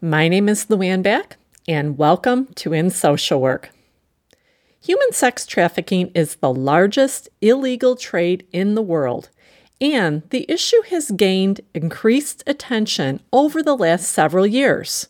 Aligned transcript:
my 0.00 0.28
name 0.28 0.48
is 0.48 0.66
Louanne 0.66 1.02
Bakk, 1.02 1.32
and 1.66 1.98
welcome 1.98 2.46
to 2.54 2.72
In 2.72 2.88
Social 2.88 3.40
Work. 3.40 3.70
Human 4.80 5.10
sex 5.10 5.44
trafficking 5.44 6.12
is 6.14 6.36
the 6.36 6.54
largest 6.54 7.28
illegal 7.40 7.96
trade 7.96 8.46
in 8.52 8.76
the 8.76 8.82
world, 8.82 9.28
and 9.80 10.22
the 10.30 10.46
issue 10.48 10.82
has 10.90 11.10
gained 11.10 11.62
increased 11.74 12.44
attention 12.46 13.20
over 13.32 13.60
the 13.60 13.76
last 13.76 14.08
several 14.12 14.46
years. 14.46 15.08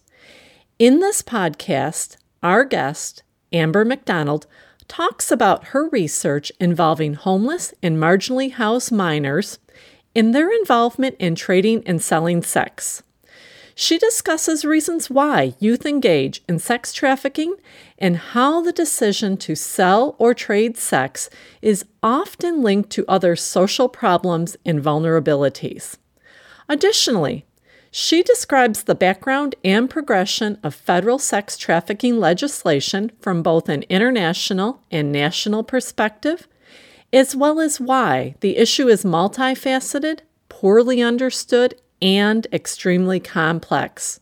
In 0.78 1.00
this 1.00 1.20
podcast, 1.20 2.16
our 2.42 2.64
guest, 2.64 3.22
Amber 3.52 3.84
McDonald, 3.84 4.46
talks 4.88 5.30
about 5.30 5.66
her 5.68 5.90
research 5.90 6.50
involving 6.58 7.12
homeless 7.12 7.74
and 7.82 7.98
marginally 7.98 8.52
housed 8.52 8.90
minors 8.90 9.58
and 10.16 10.34
their 10.34 10.50
involvement 10.50 11.14
in 11.18 11.34
trading 11.34 11.82
and 11.86 12.02
selling 12.02 12.42
sex. 12.42 13.02
She 13.80 13.96
discusses 13.96 14.64
reasons 14.64 15.08
why 15.08 15.54
youth 15.60 15.86
engage 15.86 16.42
in 16.48 16.58
sex 16.58 16.92
trafficking 16.92 17.54
and 17.96 18.16
how 18.16 18.60
the 18.60 18.72
decision 18.72 19.36
to 19.36 19.54
sell 19.54 20.16
or 20.18 20.34
trade 20.34 20.76
sex 20.76 21.30
is 21.62 21.84
often 22.02 22.60
linked 22.60 22.90
to 22.90 23.04
other 23.06 23.36
social 23.36 23.88
problems 23.88 24.56
and 24.66 24.82
vulnerabilities. 24.82 25.96
Additionally, 26.68 27.46
she 27.92 28.24
describes 28.24 28.82
the 28.82 28.96
background 28.96 29.54
and 29.62 29.88
progression 29.88 30.58
of 30.64 30.74
federal 30.74 31.20
sex 31.20 31.56
trafficking 31.56 32.18
legislation 32.18 33.12
from 33.20 33.44
both 33.44 33.68
an 33.68 33.84
international 33.84 34.82
and 34.90 35.12
national 35.12 35.62
perspective, 35.62 36.48
as 37.12 37.36
well 37.36 37.60
as 37.60 37.78
why 37.78 38.34
the 38.40 38.56
issue 38.56 38.88
is 38.88 39.04
multifaceted, 39.04 40.22
poorly 40.48 41.00
understood, 41.00 41.80
and 42.00 42.46
extremely 42.52 43.20
complex. 43.20 44.20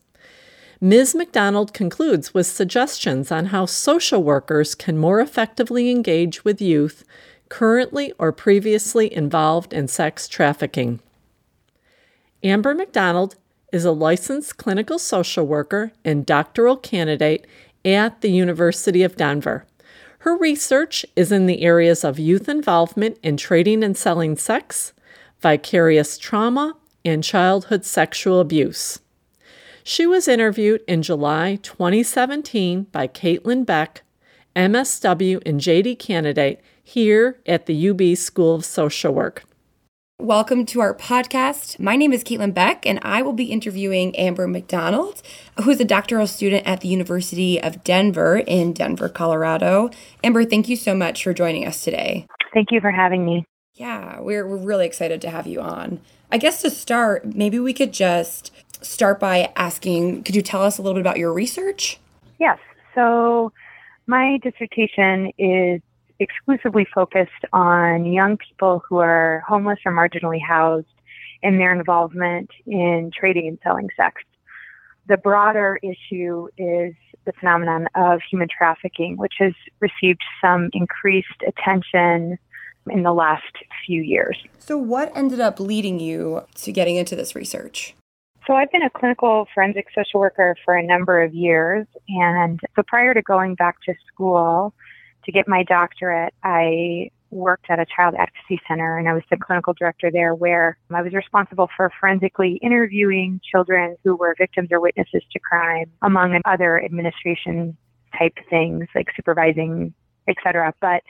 Ms. 0.81 1.15
McDonald 1.15 1.73
concludes 1.73 2.35
with 2.35 2.47
suggestions 2.47 3.33
on 3.33 3.47
how 3.47 3.65
social 3.65 4.23
workers 4.23 4.75
can 4.75 4.99
more 4.99 5.21
effectively 5.21 5.91
engage 5.91 6.45
with 6.45 6.61
youth 6.61 7.05
currently 7.49 8.13
or 8.19 8.33
previously 8.33 9.13
involved 9.13 9.73
in 9.73 9.89
sex 9.89 10.29
trafficking. 10.29 11.01
Amber 12.43 12.75
McDonald 12.75 13.37
is 13.73 13.85
a 13.85 13.93
licensed 13.93 14.57
clinical 14.57 14.99
social 14.99 15.47
worker 15.47 15.93
and 16.05 16.27
doctoral 16.27 16.77
candidate 16.77 17.47
at 17.85 18.21
the 18.21 18.31
University 18.31 19.03
of 19.03 19.17
Denver. 19.17 19.65
Her 20.21 20.37
research 20.37 21.07
is 21.15 21.33
in 21.33 21.47
the 21.47 21.63
areas 21.63 22.05
of 22.05 22.19
youth 22.19 22.49
involvement 22.49 23.19
in 23.23 23.37
trading 23.37 23.83
and 23.83 23.97
selling 23.97 24.37
sex, 24.37 24.93
vicarious 25.41 26.19
trauma, 26.19 26.75
and 27.07 27.23
childhood 27.23 27.85
sexual 27.85 28.41
abuse. 28.41 28.99
She 29.85 30.07
was 30.07 30.27
interviewed 30.27 30.83
in 30.89 31.03
July 31.03 31.61
2017 31.63 32.85
by 32.91 33.07
Caitlin 33.07 33.65
Beck, 33.65 34.03
MSW 34.57 35.41
and 35.47 35.61
JD 35.61 35.99
candidate 35.99 36.61
here 36.83 37.39
at 37.47 37.67
the 37.67 37.89
UB 37.89 38.17
School 38.17 38.57
of 38.57 38.65
Social 38.65 39.15
Work. 39.15 39.45
Welcome 40.19 40.65
to 40.67 40.81
our 40.81 40.95
podcast. 40.95 41.79
My 41.79 41.95
name 41.95 42.13
is 42.13 42.25
Caitlin 42.25 42.55
Beck, 42.55 42.87
and 42.87 42.99
I 43.03 43.21
will 43.21 43.35
be 43.35 43.53
interviewing 43.53 44.17
Amber 44.17 44.49
McDonald, 44.49 45.23
who 45.63 45.71
is 45.71 45.79
a 45.79 45.85
doctoral 45.85 46.27
student 46.27 46.67
at 46.67 46.81
the 46.81 46.89
University 46.89 47.63
of 47.63 47.85
Denver 47.85 48.39
in 48.39 48.73
Denver, 48.73 49.11
Colorado. 49.11 49.91
Amber, 50.25 50.45
thank 50.45 50.69
you 50.69 50.77
so 50.77 50.95
much 50.95 51.23
for 51.23 51.35
joining 51.35 51.67
us 51.67 51.85
today. 51.85 52.27
Thank 52.55 52.73
you 52.73 52.81
for 52.81 52.91
having 52.91 53.27
me. 53.27 53.45
Yeah, 53.75 54.21
we're, 54.21 54.49
we're 54.49 54.57
really 54.57 54.87
excited 54.87 55.21
to 55.21 55.31
have 55.31 55.47
you 55.47 55.61
on. 55.61 56.01
I 56.31 56.39
guess 56.39 56.63
to 56.63 56.71
start, 56.71 57.35
maybe 57.35 57.59
we 57.59 57.73
could 57.73 57.93
just 57.93 58.53
start 58.83 59.19
by 59.19 59.53
asking 59.57 60.23
could 60.23 60.37
you 60.37 60.43
tell 60.43 60.63
us 60.63 60.79
a 60.79 60.83
little 60.83 60.95
bit 60.95 61.01
about 61.01 61.19
your 61.19 61.33
research? 61.33 61.99
Yes. 62.39 62.59
So, 62.95 63.53
my 64.07 64.39
dissertation 64.43 65.33
is 65.39 65.81
exclusively 66.19 66.87
focused 66.95 67.45
on 67.53 68.07
young 68.07 68.39
people 68.39 68.83
who 68.89 68.99
are 68.99 69.43
homeless 69.47 69.79
or 69.85 69.93
marginally 69.93 70.41
housed 70.41 70.87
and 71.43 71.61
their 71.61 71.75
involvement 71.75 72.51
in 72.67 73.11
trading 73.15 73.49
and 73.49 73.59
selling 73.63 73.89
sex. 73.97 74.23
The 75.09 75.17
broader 75.17 75.79
issue 75.83 76.49
is 76.57 76.95
the 77.25 77.33
phenomenon 77.39 77.89
of 77.95 78.21
human 78.29 78.49
trafficking, 78.49 79.17
which 79.17 79.35
has 79.39 79.53
received 79.81 80.21
some 80.41 80.71
increased 80.73 81.43
attention 81.47 82.39
in 82.91 83.03
the 83.03 83.13
last 83.13 83.45
few 83.85 84.03
years. 84.03 84.39
So, 84.59 84.77
what 84.77 85.17
ended 85.17 85.41
up 85.41 85.61
leading 85.61 86.01
you 86.01 86.43
to 86.57 86.73
getting 86.73 86.97
into 86.97 87.17
this 87.17 87.35
research? 87.35 87.95
So, 88.47 88.55
I've 88.55 88.71
been 88.71 88.83
a 88.83 88.91
clinical 88.91 89.47
forensic 89.55 89.87
social 89.95 90.21
worker 90.21 90.57
for 90.65 90.77
a 90.77 90.83
number 90.83 91.23
of 91.23 91.35
years. 91.35 91.87
And 92.09 92.61
so, 92.75 92.83
prior 92.87 93.15
to 93.15 93.23
going 93.23 93.55
back 93.55 93.77
to 93.87 93.95
school 94.13 94.75
to 95.25 95.33
get 95.33 95.49
my 95.49 95.63
doctorate, 95.65 96.35
I 96.43 97.11
worked 97.31 97.67
at 97.69 97.79
a 97.79 97.87
child 97.87 98.15
advocacy 98.19 98.61
center 98.69 98.99
and 98.99 99.09
I 99.09 99.13
was 99.13 99.23
the 99.31 99.37
clinical 99.37 99.75
director 99.75 100.11
there 100.11 100.35
where 100.35 100.79
I 100.93 101.03
was 101.03 101.13
responsible 101.13 101.69
for 101.77 101.91
forensically 101.99 102.59
interviewing 102.63 103.41
children 103.51 103.97
who 104.05 104.17
were 104.17 104.35
victims 104.39 104.69
or 104.71 104.81
witnesses 104.81 105.23
to 105.33 105.39
crime 105.39 105.91
among 106.03 106.41
other 106.45 106.83
administration 106.83 107.77
type 108.19 108.35
things 108.49 108.87
like 108.95 109.09
supervising, 109.15 109.93
etc. 110.29 110.73
But 110.81 111.03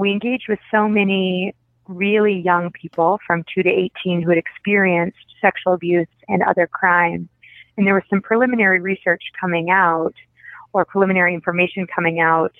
we 0.00 0.10
engaged 0.10 0.48
with 0.48 0.58
so 0.70 0.88
many 0.88 1.54
really 1.86 2.40
young 2.40 2.70
people 2.70 3.18
from 3.26 3.44
2 3.54 3.62
to 3.62 3.68
18 3.68 4.22
who 4.22 4.30
had 4.30 4.38
experienced 4.38 5.18
sexual 5.40 5.72
abuse 5.72 6.08
and 6.28 6.42
other 6.42 6.66
crimes. 6.66 7.28
And 7.76 7.86
there 7.86 7.94
was 7.94 8.04
some 8.10 8.20
preliminary 8.20 8.80
research 8.80 9.22
coming 9.40 9.70
out 9.70 10.14
or 10.72 10.84
preliminary 10.84 11.34
information 11.34 11.86
coming 11.86 12.20
out 12.20 12.52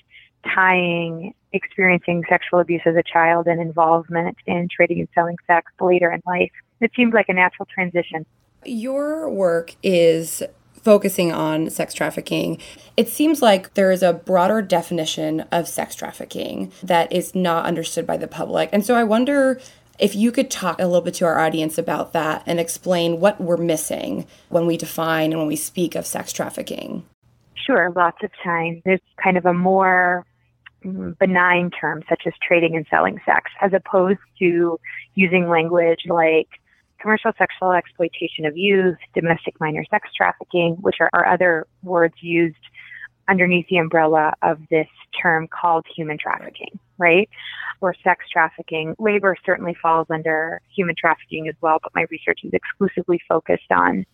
tying 0.43 1.33
experiencing 1.53 2.23
sexual 2.27 2.59
abuse 2.59 2.81
as 2.85 2.95
a 2.95 3.03
child 3.03 3.47
and 3.47 3.61
involvement 3.61 4.37
in 4.47 4.67
trading 4.73 4.99
and 4.99 5.07
selling 5.13 5.35
sex 5.47 5.71
later 5.79 6.11
in 6.11 6.21
life. 6.25 6.51
It 6.79 6.91
seemed 6.95 7.13
like 7.13 7.29
a 7.29 7.33
natural 7.33 7.67
transition. 7.71 8.25
Your 8.65 9.29
work 9.29 9.75
is 9.83 10.43
focusing 10.83 11.31
on 11.31 11.69
sex 11.69 11.93
trafficking, 11.93 12.59
it 12.97 13.07
seems 13.07 13.41
like 13.41 13.73
there 13.75 13.91
is 13.91 14.03
a 14.03 14.13
broader 14.13 14.61
definition 14.61 15.41
of 15.51 15.67
sex 15.67 15.95
trafficking 15.95 16.71
that 16.83 17.11
is 17.11 17.35
not 17.35 17.65
understood 17.65 18.07
by 18.07 18.17
the 18.17 18.27
public. 18.27 18.69
And 18.71 18.85
so 18.85 18.95
I 18.95 19.03
wonder 19.03 19.59
if 19.99 20.15
you 20.15 20.31
could 20.31 20.49
talk 20.49 20.79
a 20.79 20.85
little 20.85 21.01
bit 21.01 21.13
to 21.15 21.25
our 21.25 21.39
audience 21.39 21.77
about 21.77 22.13
that 22.13 22.43
and 22.45 22.59
explain 22.59 23.19
what 23.19 23.39
we're 23.39 23.57
missing 23.57 24.25
when 24.49 24.65
we 24.65 24.75
define 24.75 25.31
and 25.31 25.39
when 25.39 25.47
we 25.47 25.55
speak 25.55 25.95
of 25.95 26.05
sex 26.05 26.33
trafficking. 26.33 27.05
Sure, 27.53 27.91
lots 27.95 28.17
of 28.23 28.31
times 28.43 28.81
there's 28.83 28.99
kind 29.23 29.37
of 29.37 29.45
a 29.45 29.53
more 29.53 30.25
mm, 30.83 31.17
benign 31.19 31.69
term 31.69 32.03
such 32.09 32.23
as 32.25 32.33
trading 32.41 32.75
and 32.75 32.87
selling 32.89 33.19
sex 33.25 33.51
as 33.61 33.71
opposed 33.73 34.19
to 34.39 34.79
using 35.13 35.47
language 35.47 36.01
like 36.07 36.49
commercial 37.01 37.31
sexual 37.37 37.71
exploitation 37.71 38.45
of 38.45 38.55
youth, 38.55 38.97
domestic 39.13 39.59
minor 39.59 39.83
sex 39.89 40.09
trafficking, 40.15 40.75
which 40.81 40.97
are, 40.99 41.09
are 41.13 41.27
other 41.27 41.67
words 41.83 42.15
used 42.21 42.55
underneath 43.29 43.67
the 43.69 43.77
umbrella 43.77 44.33
of 44.41 44.59
this 44.69 44.87
term 45.21 45.47
called 45.47 45.85
human 45.95 46.17
trafficking, 46.17 46.79
right? 46.97 47.29
Or 47.79 47.95
sex 48.03 48.25
trafficking. 48.31 48.95
Labor 48.99 49.35
certainly 49.45 49.75
falls 49.81 50.07
under 50.09 50.61
human 50.75 50.95
trafficking 50.97 51.47
as 51.47 51.55
well, 51.61 51.79
but 51.81 51.93
my 51.95 52.05
research 52.11 52.41
is 52.43 52.51
exclusively 52.53 53.19
focused 53.27 53.71
on 53.71 54.05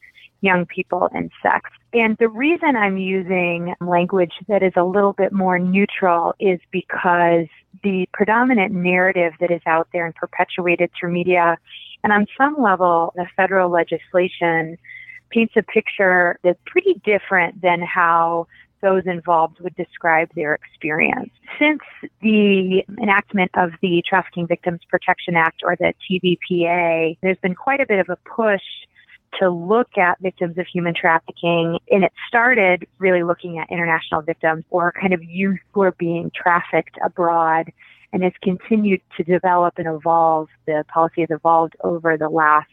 young 0.41 0.65
people 0.67 1.09
and 1.13 1.31
sex. 1.41 1.69
And 1.93 2.15
the 2.19 2.29
reason 2.29 2.75
I'm 2.75 2.97
using 2.97 3.73
language 3.81 4.33
that 4.47 4.61
is 4.61 4.73
a 4.75 4.83
little 4.83 5.13
bit 5.13 5.31
more 5.31 5.57
neutral 5.57 6.35
is 6.39 6.59
because 6.71 7.47
the 7.83 8.07
predominant 8.13 8.73
narrative 8.73 9.33
that 9.39 9.51
is 9.51 9.61
out 9.65 9.87
there 9.93 10.05
and 10.05 10.13
perpetuated 10.13 10.91
through 10.97 11.11
media 11.11 11.57
and 12.07 12.13
on 12.13 12.25
some 12.37 12.55
level, 12.63 13.11
the 13.17 13.25
federal 13.35 13.69
legislation 13.69 14.77
paints 15.29 15.53
a 15.57 15.61
picture 15.61 16.39
that's 16.41 16.59
pretty 16.65 17.01
different 17.03 17.61
than 17.61 17.81
how 17.81 18.47
those 18.81 19.03
involved 19.05 19.59
would 19.59 19.75
describe 19.75 20.29
their 20.33 20.53
experience. 20.53 21.31
Since 21.59 21.81
the 22.21 22.85
enactment 23.01 23.51
of 23.55 23.71
the 23.81 24.01
Trafficking 24.07 24.47
Victims 24.47 24.79
Protection 24.89 25.35
Act 25.35 25.63
or 25.65 25.75
the 25.75 25.93
TVPA, 26.09 27.17
there's 27.21 27.39
been 27.39 27.55
quite 27.55 27.81
a 27.81 27.85
bit 27.85 27.99
of 27.99 28.07
a 28.07 28.15
push 28.15 28.63
to 29.41 29.49
look 29.49 29.97
at 29.97 30.17
victims 30.21 30.57
of 30.57 30.65
human 30.65 30.93
trafficking. 30.93 31.77
And 31.91 32.05
it 32.05 32.13
started 32.29 32.87
really 32.99 33.23
looking 33.23 33.59
at 33.59 33.69
international 33.69 34.21
victims 34.21 34.63
or 34.69 34.93
kind 34.93 35.13
of 35.13 35.21
youth 35.21 35.59
who 35.73 35.81
are 35.81 35.91
being 35.91 36.31
trafficked 36.33 36.97
abroad 37.03 37.73
and 38.13 38.23
has 38.23 38.33
continued 38.41 39.01
to 39.17 39.23
develop 39.23 39.75
and 39.77 39.87
evolve. 39.87 40.49
The 40.65 40.85
policy 40.87 41.21
has 41.21 41.29
evolved 41.31 41.75
over 41.83 42.17
the 42.17 42.29
last 42.29 42.67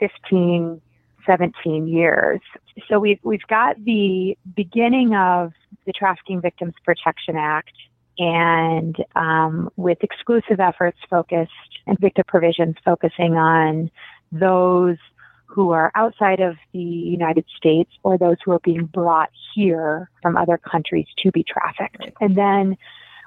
15, 0.00 0.80
17 1.26 1.88
years. 1.88 2.40
So 2.88 2.98
we've, 2.98 3.20
we've 3.22 3.46
got 3.48 3.82
the 3.84 4.36
beginning 4.54 5.14
of 5.14 5.52
the 5.86 5.92
Trafficking 5.92 6.40
Victims 6.40 6.74
Protection 6.84 7.36
Act 7.36 7.72
and 8.18 8.96
um, 9.16 9.70
with 9.76 9.98
exclusive 10.02 10.60
efforts 10.60 10.98
focused 11.10 11.50
and 11.86 11.98
victim 11.98 12.24
provisions 12.26 12.76
focusing 12.84 13.34
on 13.34 13.90
those 14.30 14.96
who 15.46 15.70
are 15.70 15.92
outside 15.94 16.40
of 16.40 16.56
the 16.72 16.80
United 16.80 17.44
States 17.56 17.90
or 18.02 18.18
those 18.18 18.36
who 18.44 18.52
are 18.52 18.60
being 18.60 18.86
brought 18.86 19.30
here 19.54 20.10
from 20.20 20.36
other 20.36 20.58
countries 20.58 21.06
to 21.18 21.30
be 21.30 21.44
trafficked. 21.44 22.02
And 22.20 22.36
then 22.36 22.76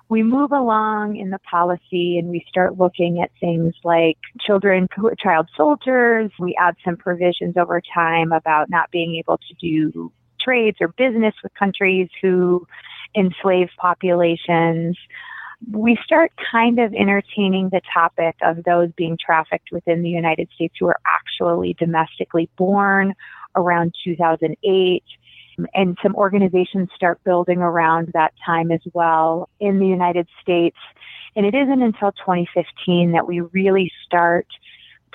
we 0.10 0.24
move 0.24 0.52
along 0.52 1.18
in 1.18 1.32
the 1.32 1.40
policy 1.40 2.18
and 2.18 2.30
we 2.30 2.46
start 2.48 2.78
looking 2.78 3.22
at 3.22 3.32
things 3.40 3.74
like 3.84 4.18
children 4.40 4.88
child 5.20 5.50
soldiers. 5.56 6.32
We 6.40 6.56
add 6.60 6.76
some 6.86 6.96
provisions 6.96 7.58
over 7.58 7.82
time 7.94 8.32
about 8.32 8.70
not 8.70 8.90
being 8.92 9.16
able 9.16 9.38
to 9.38 9.54
do 9.60 10.12
trades 10.40 10.78
or 10.80 10.90
business 10.90 11.36
with 11.44 11.54
countries 11.56 12.10
who 12.22 12.66
enslave 13.16 13.70
populations. 13.78 14.98
We 15.72 15.98
start 16.06 16.32
kind 16.52 16.80
of 16.80 16.94
entertaining 16.94 17.70
the 17.70 17.82
topic 17.94 18.36
of 18.42 18.64
those 18.64 18.92
being 18.96 19.18
trafficked 19.20 19.72
within 19.72 20.04
the 20.04 20.10
United 20.10 20.48
States 20.56 20.76
who 20.80 20.88
are 20.88 21.00
actually 21.06 21.74
domestically 21.74 22.50
born 22.58 23.14
around 23.56 23.94
2008 24.06 25.04
Um, 25.58 25.68
and 25.74 25.98
some 26.02 26.16
organizations 26.16 26.90
start 26.96 27.24
building 27.24 27.60
around 27.60 28.10
that 28.14 28.34
time 28.46 28.72
as 28.72 28.82
well 28.94 29.50
in 29.60 29.80
the 29.80 29.88
United 29.88 30.28
States. 30.42 30.78
And 31.36 31.46
it 31.46 31.54
isn't 31.54 31.82
until 31.82 32.12
2015 32.14 33.12
that 33.12 33.28
we 33.28 33.42
really 33.42 33.92
start 34.06 34.48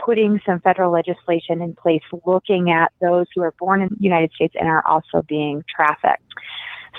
putting 0.03 0.41
some 0.47 0.61
federal 0.61 0.93
legislation 0.93 1.61
in 1.61 1.75
place 1.75 2.03
looking 2.27 2.71
at 2.71 2.93
those 3.01 3.27
who 3.35 3.43
are 3.43 3.55
born 3.59 3.83
in 3.83 3.89
the 3.89 3.97
United 4.01 4.33
States 4.33 4.55
and 4.59 4.69
are 4.69 4.87
also 4.87 5.23
being 5.29 5.65
trafficked. 5.75 6.23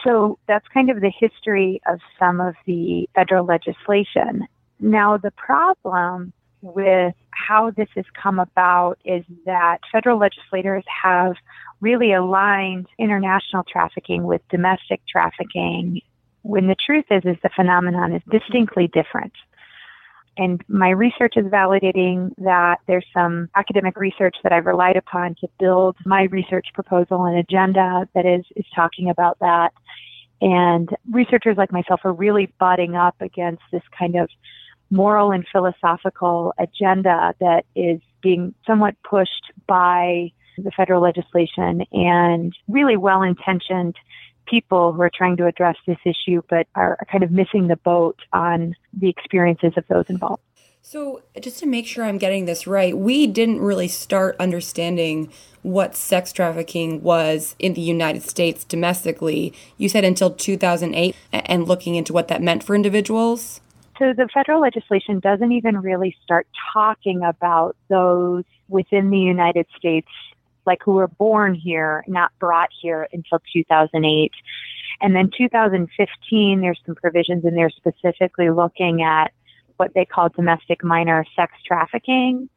So 0.04 0.38
that's 0.48 0.68
kind 0.74 0.90
of 0.90 1.02
the 1.02 1.12
history 1.18 1.82
of 1.88 2.00
some 2.20 2.42
of 2.42 2.56
the 2.66 3.10
federal 3.16 3.46
legislation. 3.46 4.48
Now, 4.80 5.18
the 5.18 5.32
problem 5.32 6.34
with 6.64 7.14
how 7.32 7.72
this 7.72 7.90
has 7.96 8.06
come 8.22 8.40
about 8.40 8.98
is 9.04 9.24
that 9.46 9.80
federal 9.92 10.18
legislators 10.18 10.84
have 11.04 11.36
really 11.82 12.14
aligned 12.14 12.88
international 12.98 13.64
trafficking 13.64 14.24
with 14.24 14.42
domestic 14.50 15.02
trafficking 15.08 16.02
when 16.42 16.68
the 16.68 16.76
truth 16.76 17.06
is 17.12 17.24
is 17.26 17.38
the 17.44 17.50
phenomenon 17.56 18.14
is 18.14 18.22
distinctly 18.32 18.88
different. 18.88 19.34
And 20.38 20.64
my 20.68 20.90
research 20.90 21.34
is 21.36 21.46
validating 21.46 22.34
that 22.40 22.80
there's 22.88 23.06
some 23.14 23.50
academic 23.56 23.98
research 23.98 24.36
that 24.44 24.52
I've 24.52 24.66
relied 24.66 24.98
upon 24.98 25.36
to 25.42 25.48
build 25.60 25.96
my 26.06 26.24
research 26.24 26.68
proposal 26.74 27.26
and 27.26 27.38
agenda 27.38 28.08
that 28.16 28.26
is, 28.26 28.46
is 28.56 28.66
talking 28.74 29.10
about 29.10 29.38
that. 29.40 29.74
And 30.42 30.90
researchers 31.12 31.56
like 31.58 31.72
myself 31.72 32.02
are 32.04 32.14
really 32.14 32.52
butting 32.60 32.96
up 32.96 33.16
against 33.22 33.62
this 33.72 33.84
kind 33.98 34.16
of 34.16 34.30
moral 34.94 35.32
and 35.32 35.46
philosophical 35.52 36.54
agenda 36.60 37.34
that 37.40 37.66
is 37.76 38.00
being 38.22 38.54
somewhat 38.66 38.96
pushed 39.04 39.52
by 39.68 40.32
the 40.58 40.72
federal 40.72 41.02
legislation 41.02 41.84
and 41.92 42.56
really 42.68 42.96
well 42.96 43.24
intentioned 43.24 43.96
people 44.46 44.94
who 44.94 45.02
are 45.02 45.12
trying 45.14 45.36
to 45.38 45.48
address 45.48 45.76
this 45.88 45.98
issue 46.06 46.42
but 46.50 46.68
are 46.76 46.98
kind 47.12 47.24
of 47.24 47.32
missing 47.32 47.68
the 47.68 47.76
boat 47.78 48.20
on 48.34 48.76
the 48.94 49.10
experiences 49.10 49.74
of 49.78 49.84
those 49.88 50.06
involved. 50.10 50.42
So, 50.86 51.22
just 51.40 51.60
to 51.60 51.66
make 51.66 51.88
sure 51.88 52.04
I'm 52.04 52.18
getting 52.18 52.46
this 52.46 52.68
right, 52.68 52.96
we 52.96 53.26
didn't 53.26 53.62
really 53.62 53.88
start 53.88 54.36
understanding 54.38 55.32
what 55.62 55.96
sex 55.96 56.34
trafficking 56.34 57.02
was 57.02 57.56
in 57.58 57.74
the 57.74 57.82
United 57.82 58.22
States 58.24 58.66
domestically. 58.66 59.54
You 59.78 59.88
said 59.88 60.04
until 60.04 60.32
2008 60.32 61.16
and 61.32 61.68
looking 61.70 61.96
into 61.96 62.12
what 62.12 62.28
that 62.28 62.42
meant 62.42 62.66
for 62.66 62.76
individuals? 62.76 63.62
So 64.00 64.14
the 64.14 64.28
federal 64.34 64.62
legislation 64.62 65.20
doesn't 65.20 65.52
even 65.52 65.80
really 65.80 66.16
start 66.24 66.48
talking 66.74 67.24
about 67.24 67.76
those 67.90 68.44
within 68.68 69.12
the 69.12 69.20
United 69.20 69.68
States, 69.78 70.08
like 70.66 70.80
who 70.84 70.94
were 70.94 71.08
born 71.08 71.54
here, 71.54 72.04
not 72.08 72.32
brought 72.40 72.70
here 72.82 73.08
until 73.14 73.40
2008. 73.54 74.32
And 75.02 75.16
then 75.16 75.30
2015, 75.38 76.62
there's 76.62 76.80
some 76.86 76.96
provisions 76.96 77.46
in 77.46 77.56
there 77.56 77.70
specifically 77.70 78.50
looking 78.50 79.04
at 79.04 79.32
what 79.78 79.94
they 79.94 80.06
call 80.06 80.30
domestic 80.30 80.84
minor 80.84 81.26
sex 81.36 81.54
trafficking. 81.66 82.50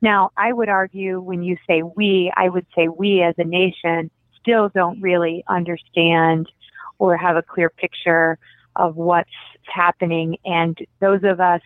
Now, 0.00 0.30
I 0.36 0.52
would 0.52 0.68
argue 0.68 1.20
when 1.20 1.42
you 1.42 1.56
say 1.66 1.82
we, 1.82 2.32
I 2.36 2.48
would 2.48 2.66
say 2.76 2.88
we 2.88 3.22
as 3.22 3.34
a 3.38 3.44
nation 3.44 4.10
still 4.40 4.68
don't 4.68 5.00
really 5.00 5.44
understand 5.48 6.50
or 6.98 7.16
have 7.16 7.36
a 7.36 7.42
clear 7.42 7.70
picture 7.70 8.38
of 8.76 8.96
what's 8.96 9.30
happening. 9.72 10.36
And 10.44 10.76
those 11.00 11.20
of 11.24 11.40
us 11.40 11.62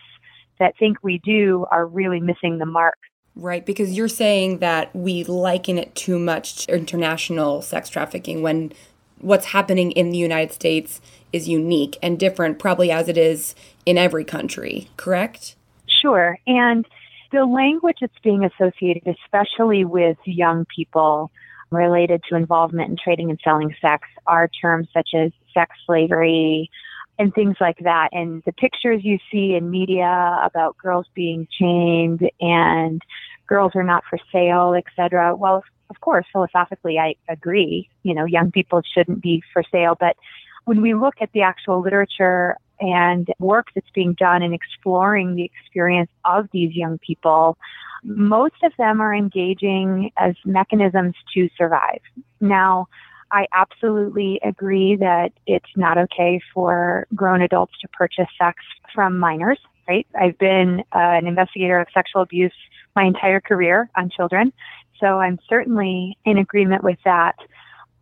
that 0.59 0.77
think 0.79 0.99
we 1.03 1.19
do 1.19 1.67
are 1.71 1.87
really 1.87 2.21
missing 2.21 2.59
the 2.59 2.67
mark. 2.67 2.99
Right, 3.37 3.65
because 3.65 3.93
you're 3.93 4.09
saying 4.09 4.59
that 4.59 4.95
we 4.95 5.23
liken 5.23 5.79
it 5.79 5.95
too 5.95 6.19
much 6.19 6.67
to 6.67 6.75
international 6.75 7.63
sex 7.63 7.89
trafficking 7.89 8.43
when 8.43 8.73
what's 9.21 9.47
happening 9.47 9.93
in 9.93 10.11
the 10.11 10.19
United 10.19 10.53
States 10.53 11.01
is 11.33 11.49
unique 11.49 11.97
and 12.03 12.19
different, 12.19 12.59
probably 12.59 12.91
as 12.91 13.09
it 13.09 13.17
is 13.17 13.55
in 13.87 13.97
every 13.97 14.25
country, 14.25 14.89
correct? 14.97 15.55
Sure. 15.87 16.39
And 16.47 16.85
the 17.33 17.45
language 17.45 17.99
that's 18.01 18.19
being 18.25 18.45
associated, 18.45 19.17
especially 19.25 19.85
with 19.85 20.17
young 20.25 20.67
people 20.75 21.31
related 21.71 22.23
to 22.29 22.37
involvement 22.37 22.91
in 22.91 22.97
trading 22.97 23.31
and 23.31 23.39
selling 23.45 23.75
sex, 23.81 24.09
are 24.27 24.49
terms 24.61 24.89
such 24.93 25.11
as 25.15 25.31
sex 25.53 25.77
slavery, 25.87 26.71
and 27.19 27.35
things 27.35 27.57
like 27.61 27.79
that. 27.81 28.09
And 28.13 28.43
the 28.45 28.53
pictures 28.53 29.05
you 29.05 29.19
see 29.31 29.55
in 29.55 29.71
media 29.71 30.39
about 30.43 30.79
girls 30.79 31.07
being 31.15 31.49
chained 31.51 32.29
and 32.41 33.03
girls 33.47 33.73
are 33.75 33.83
not 33.83 34.05
for 34.09 34.19
sale, 34.31 34.75
etc. 34.75 35.35
Well, 35.35 35.65
of 35.91 36.01
course, 36.01 36.27
philosophically, 36.31 36.99
I 36.99 37.15
agree. 37.29 37.89
You 38.03 38.15
know, 38.15 38.25
young 38.25 38.51
people 38.51 38.83
shouldn't 38.95 39.23
be 39.23 39.43
for 39.53 39.63
sale. 39.73 39.97
But 39.99 40.17
when 40.65 40.83
we 40.83 40.95
look 40.95 41.15
at 41.21 41.33
the 41.33 41.43
actual 41.43 41.81
literature 41.81 42.57
and 42.81 43.29
work 43.41 43.69
that's 43.75 43.91
being 43.95 44.13
done 44.15 44.43
in 44.43 44.53
exploring 44.53 45.35
the 45.35 45.45
experience 45.45 46.11
of 46.25 46.49
these 46.53 46.77
young 46.77 46.99
people, 46.99 47.59
most 48.05 48.55
of 48.63 48.73
them 48.79 49.01
are 49.01 49.15
engaging 49.15 50.13
as 50.17 50.35
mechanisms 50.45 51.15
to 51.35 51.49
survive. 51.57 52.01
Now, 52.41 52.87
I 53.31 53.47
absolutely 53.53 54.41
agree 54.43 54.97
that 54.97 55.33
it's 55.47 55.71
not 55.77 55.99
okay 55.99 56.41
for 56.55 57.07
grown 57.15 57.43
adults 57.43 57.75
to 57.83 57.89
purchase 57.89 58.29
sex 58.41 58.63
from 58.95 59.19
minors, 59.19 59.59
right? 59.87 60.07
I've 60.19 60.39
been 60.39 60.81
uh, 60.95 60.99
an 60.99 61.27
investigator 61.27 61.79
of 61.79 61.89
sexual 61.93 62.23
abuse 62.23 62.53
my 62.97 63.05
entire 63.05 63.41
career 63.41 63.91
on 63.97 64.11
children, 64.11 64.53
so 65.01 65.21
I'm 65.21 65.39
certainly 65.49 66.17
in 66.25 66.39
agreement 66.39 66.83
with 66.83 66.99
that. 67.05 67.37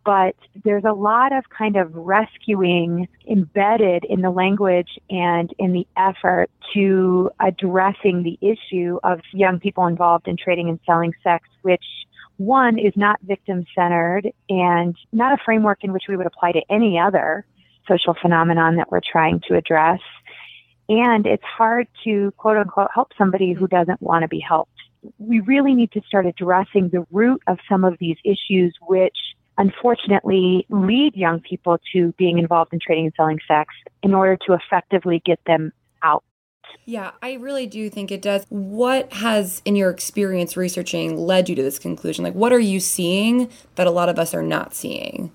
But 0.04 0.37
there's 0.64 0.85
a 0.85 0.92
lot 0.92 1.33
of 1.33 1.45
kind 1.50 1.76
of 1.76 1.92
rescuing 1.92 3.09
embedded 3.28 4.04
in 4.04 4.21
the 4.21 4.30
language 4.30 5.00
and 5.11 5.52
in 5.59 5.73
the 5.73 5.85
effort 5.97 6.49
to 6.75 7.30
addressing 7.40 8.23
the 8.23 8.38
issue 8.40 9.00
of 9.02 9.21
young 9.33 9.59
people 9.59 9.87
involved 9.87 10.28
in 10.28 10.37
trading 10.37 10.68
and 10.68 10.78
selling 10.87 11.12
sex, 11.25 11.49
which 11.62 11.83
one 12.38 12.78
is 12.78 12.93
not 12.97 13.19
victim 13.23 13.64
centered 13.75 14.31
and 14.49 14.97
not 15.12 15.33
a 15.33 15.43
framework 15.45 15.83
in 15.83 15.93
which 15.93 16.05
we 16.09 16.16
would 16.16 16.26
apply 16.26 16.52
to 16.52 16.62
any 16.71 16.99
other 16.99 17.47
social 17.88 18.14
phenomenon 18.21 18.76
that 18.76 18.90
we're 18.90 19.00
trying 19.00 19.40
to 19.49 19.57
address. 19.57 20.00
And 20.88 21.26
it's 21.26 21.45
hard 21.45 21.88
to 22.05 22.33
quote 22.37 22.57
unquote 22.57 22.88
help 22.95 23.12
somebody 23.16 23.52
who 23.52 23.66
doesn't 23.66 24.00
want 24.00 24.23
to 24.23 24.28
be 24.28 24.40
helped. 24.40 24.73
We 25.19 25.40
really 25.40 25.75
need 25.75 25.93
to 25.93 26.00
start 26.07 26.26
addressing 26.26 26.90
the 26.90 27.07
root 27.11 27.43
of 27.47 27.59
some 27.69 27.85
of 27.85 27.97
these 27.99 28.16
issues, 28.25 28.75
which 28.83 29.16
unfortunately 29.59 30.66
lead 30.69 31.16
young 31.16 31.40
people 31.40 31.78
to 31.93 32.12
being 32.19 32.38
involved 32.38 32.73
in 32.73 32.81
trading 32.81 33.07
and 33.07 33.14
selling 33.16 33.38
sex 33.49 33.75
in 34.02 34.14
order 34.14 34.37
to 34.47 34.52
effectively 34.52 35.23
get 35.25 35.40
them. 35.47 35.73
Yeah, 36.85 37.13
I 37.21 37.35
really 37.35 37.67
do 37.67 37.91
think 37.91 38.13
it 38.13 38.23
does. 38.23 38.47
What 38.49 39.13
has, 39.15 39.61
in 39.65 39.75
your 39.75 39.91
experience 39.91 40.57
researching, 40.57 41.17
led 41.17 41.49
you 41.49 41.57
to 41.57 41.63
this 41.63 41.79
conclusion? 41.79 42.25
Like, 42.25 42.35
what 42.35 42.53
are 42.53 42.61
you 42.61 42.79
seeing 42.79 43.51
that 43.75 43.87
a 43.87 43.91
lot 43.91 44.09
of 44.09 44.19
us 44.19 44.35
are 44.35 44.43
not 44.43 44.75
seeing? 44.75 45.33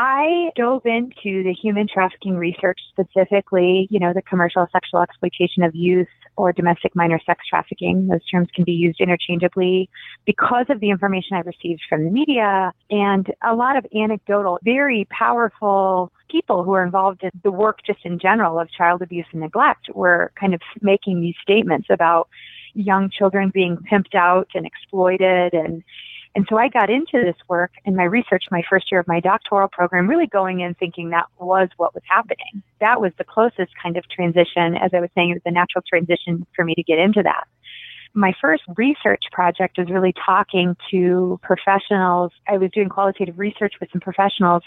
I 0.00 0.50
dove 0.54 0.86
into 0.86 1.42
the 1.42 1.52
human 1.52 1.88
trafficking 1.92 2.36
research 2.36 2.78
specifically, 2.90 3.88
you 3.90 3.98
know, 3.98 4.12
the 4.14 4.22
commercial 4.22 4.64
sexual 4.70 5.00
exploitation 5.00 5.64
of 5.64 5.74
youth 5.74 6.06
or 6.36 6.52
domestic 6.52 6.94
minor 6.94 7.20
sex 7.26 7.40
trafficking. 7.50 8.06
Those 8.06 8.24
terms 8.30 8.48
can 8.54 8.62
be 8.62 8.72
used 8.72 9.00
interchangeably 9.00 9.90
because 10.24 10.66
of 10.68 10.78
the 10.78 10.90
information 10.90 11.36
I 11.36 11.40
received 11.40 11.82
from 11.88 12.04
the 12.04 12.10
media 12.10 12.72
and 12.90 13.26
a 13.44 13.56
lot 13.56 13.76
of 13.76 13.84
anecdotal, 13.92 14.60
very 14.62 15.08
powerful 15.10 16.12
people 16.28 16.64
who 16.64 16.72
are 16.72 16.84
involved 16.84 17.22
in 17.22 17.30
the 17.42 17.50
work 17.50 17.80
just 17.86 18.00
in 18.04 18.18
general 18.18 18.58
of 18.58 18.70
child 18.70 19.02
abuse 19.02 19.26
and 19.32 19.40
neglect 19.40 19.88
were 19.94 20.32
kind 20.38 20.54
of 20.54 20.60
making 20.80 21.20
these 21.20 21.34
statements 21.42 21.88
about 21.90 22.28
young 22.74 23.10
children 23.10 23.50
being 23.52 23.76
pimped 23.90 24.14
out 24.14 24.48
and 24.54 24.66
exploited 24.66 25.54
and 25.54 25.82
and 26.34 26.46
so 26.48 26.56
I 26.56 26.68
got 26.68 26.90
into 26.90 27.14
this 27.14 27.34
work 27.48 27.72
in 27.84 27.96
my 27.96 28.04
research, 28.04 28.44
my 28.50 28.62
first 28.68 28.92
year 28.92 29.00
of 29.00 29.08
my 29.08 29.18
doctoral 29.18 29.66
program, 29.66 30.06
really 30.06 30.26
going 30.26 30.60
in 30.60 30.74
thinking 30.74 31.10
that 31.10 31.26
was 31.40 31.68
what 31.78 31.94
was 31.94 32.04
happening. 32.08 32.62
That 32.80 33.00
was 33.00 33.12
the 33.18 33.24
closest 33.24 33.72
kind 33.82 33.96
of 33.96 34.08
transition. 34.08 34.76
As 34.76 34.90
I 34.94 35.00
was 35.00 35.10
saying, 35.14 35.30
it 35.30 35.34
was 35.34 35.42
a 35.46 35.50
natural 35.50 35.82
transition 35.88 36.46
for 36.54 36.64
me 36.64 36.74
to 36.74 36.82
get 36.82 36.98
into 36.98 37.22
that. 37.22 37.48
My 38.14 38.34
first 38.40 38.62
research 38.76 39.24
project 39.32 39.78
was 39.78 39.90
really 39.90 40.14
talking 40.24 40.76
to 40.90 41.40
professionals. 41.42 42.32
I 42.46 42.58
was 42.58 42.70
doing 42.70 42.88
qualitative 42.88 43.38
research 43.38 43.74
with 43.80 43.90
some 43.90 44.00
professionals 44.00 44.62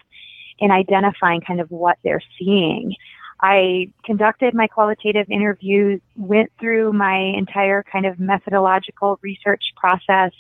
and 0.59 0.71
identifying 0.71 1.41
kind 1.41 1.59
of 1.61 1.69
what 1.71 1.97
they're 2.03 2.23
seeing. 2.37 2.95
I 3.41 3.91
conducted 4.05 4.53
my 4.53 4.67
qualitative 4.67 5.27
interviews, 5.29 5.99
went 6.15 6.51
through 6.59 6.93
my 6.93 7.17
entire 7.17 7.83
kind 7.83 8.05
of 8.05 8.19
methodological 8.19 9.19
research 9.23 9.73
process, 9.75 10.31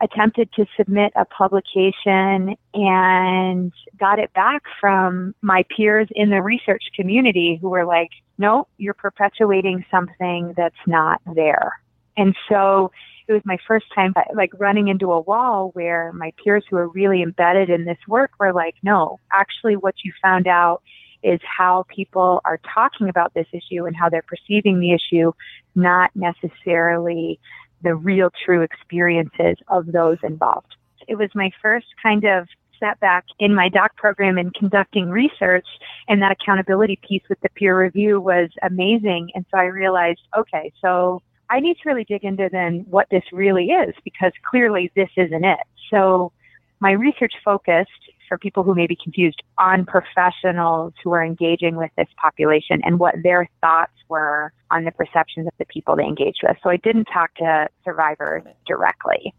attempted 0.00 0.52
to 0.52 0.66
submit 0.76 1.12
a 1.16 1.24
publication 1.24 2.56
and 2.74 3.72
got 3.98 4.18
it 4.18 4.32
back 4.34 4.62
from 4.80 5.34
my 5.42 5.64
peers 5.74 6.08
in 6.10 6.30
the 6.30 6.42
research 6.42 6.84
community 6.94 7.58
who 7.60 7.70
were 7.70 7.84
like, 7.84 8.10
no, 8.36 8.66
you're 8.76 8.94
perpetuating 8.94 9.84
something 9.90 10.52
that's 10.56 10.74
not 10.86 11.20
there. 11.34 11.80
And 12.16 12.34
so 12.48 12.90
it 13.28 13.32
was 13.32 13.42
my 13.44 13.58
first 13.66 13.86
time 13.94 14.12
uh, 14.16 14.22
like 14.34 14.50
running 14.58 14.88
into 14.88 15.12
a 15.12 15.20
wall 15.20 15.70
where 15.74 16.12
my 16.12 16.32
peers 16.42 16.64
who 16.68 16.76
are 16.76 16.88
really 16.88 17.22
embedded 17.22 17.70
in 17.70 17.84
this 17.84 17.98
work 18.06 18.30
were 18.38 18.52
like, 18.52 18.76
no, 18.82 19.18
actually 19.32 19.76
what 19.76 19.94
you 20.04 20.12
found 20.22 20.46
out 20.46 20.82
is 21.22 21.40
how 21.42 21.84
people 21.88 22.40
are 22.44 22.60
talking 22.72 23.08
about 23.08 23.34
this 23.34 23.46
issue 23.52 23.84
and 23.86 23.96
how 23.96 24.08
they're 24.08 24.22
perceiving 24.22 24.78
the 24.78 24.92
issue, 24.92 25.32
not 25.74 26.10
necessarily 26.14 27.40
the 27.82 27.94
real 27.94 28.30
true 28.44 28.62
experiences 28.62 29.56
of 29.68 29.86
those 29.86 30.18
involved. 30.22 30.76
It 31.08 31.16
was 31.16 31.30
my 31.34 31.50
first 31.60 31.86
kind 32.02 32.24
of 32.24 32.46
setback 32.78 33.24
in 33.38 33.54
my 33.54 33.68
doc 33.68 33.96
program 33.96 34.38
in 34.38 34.50
conducting 34.50 35.08
research 35.08 35.66
and 36.08 36.20
that 36.22 36.32
accountability 36.32 36.98
piece 37.06 37.22
with 37.28 37.40
the 37.40 37.48
peer 37.50 37.78
review 37.78 38.20
was 38.20 38.50
amazing. 38.62 39.30
And 39.34 39.46
so 39.50 39.58
I 39.58 39.64
realized, 39.64 40.20
okay, 40.36 40.72
so 40.80 41.22
I 41.50 41.60
need 41.60 41.74
to 41.74 41.82
really 41.86 42.04
dig 42.04 42.24
into 42.24 42.48
then 42.50 42.84
what 42.88 43.06
this 43.10 43.22
really 43.32 43.66
is 43.66 43.94
because 44.04 44.32
clearly 44.48 44.90
this 44.96 45.10
isn't 45.16 45.44
it. 45.44 45.60
So 45.90 46.32
my 46.80 46.92
research 46.92 47.34
focused 47.44 47.90
for 48.28 48.38
people 48.38 48.62
who 48.62 48.74
may 48.74 48.86
be 48.86 48.96
confused 49.02 49.42
on 49.58 49.86
professionals 49.86 50.92
who 51.02 51.12
are 51.12 51.24
engaging 51.24 51.76
with 51.76 51.90
this 51.96 52.08
population 52.20 52.80
and 52.84 52.98
what 52.98 53.14
their 53.22 53.48
thoughts 53.60 53.92
were 54.08 54.52
on 54.70 54.84
the 54.84 54.90
perceptions 54.90 55.46
of 55.46 55.52
the 55.58 55.64
people 55.66 55.96
they 55.96 56.04
engaged 56.04 56.40
with. 56.42 56.56
So 56.62 56.70
I 56.70 56.76
didn't 56.76 57.04
talk 57.04 57.34
to 57.36 57.68
survivors 57.84 58.42
directly. 58.66 59.32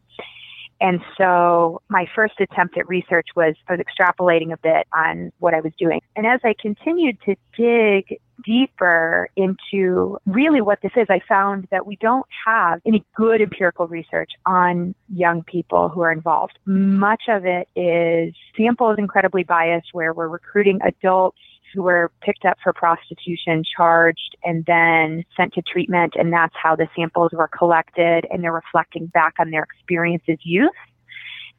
And 0.79 1.01
so 1.17 1.81
my 1.89 2.05
first 2.15 2.35
attempt 2.39 2.77
at 2.77 2.87
research 2.87 3.27
was 3.35 3.55
I 3.67 3.73
was 3.73 3.81
extrapolating 3.81 4.53
a 4.53 4.57
bit 4.57 4.87
on 4.95 5.31
what 5.39 5.53
I 5.53 5.61
was 5.61 5.73
doing. 5.77 6.01
And 6.15 6.25
as 6.25 6.39
I 6.43 6.53
continued 6.59 7.17
to 7.25 7.35
dig 7.57 8.19
deeper 8.45 9.29
into 9.35 10.19
really 10.25 10.61
what 10.61 10.79
this 10.81 10.91
is, 10.95 11.07
I 11.09 11.19
found 11.27 11.67
that 11.71 11.87
we 11.87 11.95
don't 11.95 12.25
have 12.45 12.81
any 12.85 13.03
good 13.15 13.41
empirical 13.41 13.87
research 13.87 14.31
on 14.45 14.93
young 15.09 15.43
people 15.43 15.89
who 15.89 16.01
are 16.01 16.11
involved. 16.11 16.59
Much 16.65 17.23
of 17.27 17.45
it 17.45 17.67
is 17.75 18.35
samples 18.55 18.97
incredibly 18.99 19.43
biased 19.43 19.87
where 19.93 20.13
we're 20.13 20.27
recruiting 20.27 20.79
adults 20.85 21.39
who 21.73 21.83
were 21.83 22.11
picked 22.21 22.45
up 22.45 22.57
for 22.63 22.73
prostitution, 22.73 23.63
charged, 23.63 24.35
and 24.43 24.65
then 24.65 25.23
sent 25.35 25.53
to 25.53 25.61
treatment. 25.61 26.13
And 26.17 26.31
that's 26.31 26.55
how 26.61 26.75
the 26.75 26.87
samples 26.95 27.31
were 27.33 27.47
collected 27.47 28.25
and 28.31 28.43
they're 28.43 28.51
reflecting 28.51 29.07
back 29.07 29.35
on 29.39 29.51
their 29.51 29.63
experience 29.63 30.23
as 30.27 30.37
youth. 30.43 30.71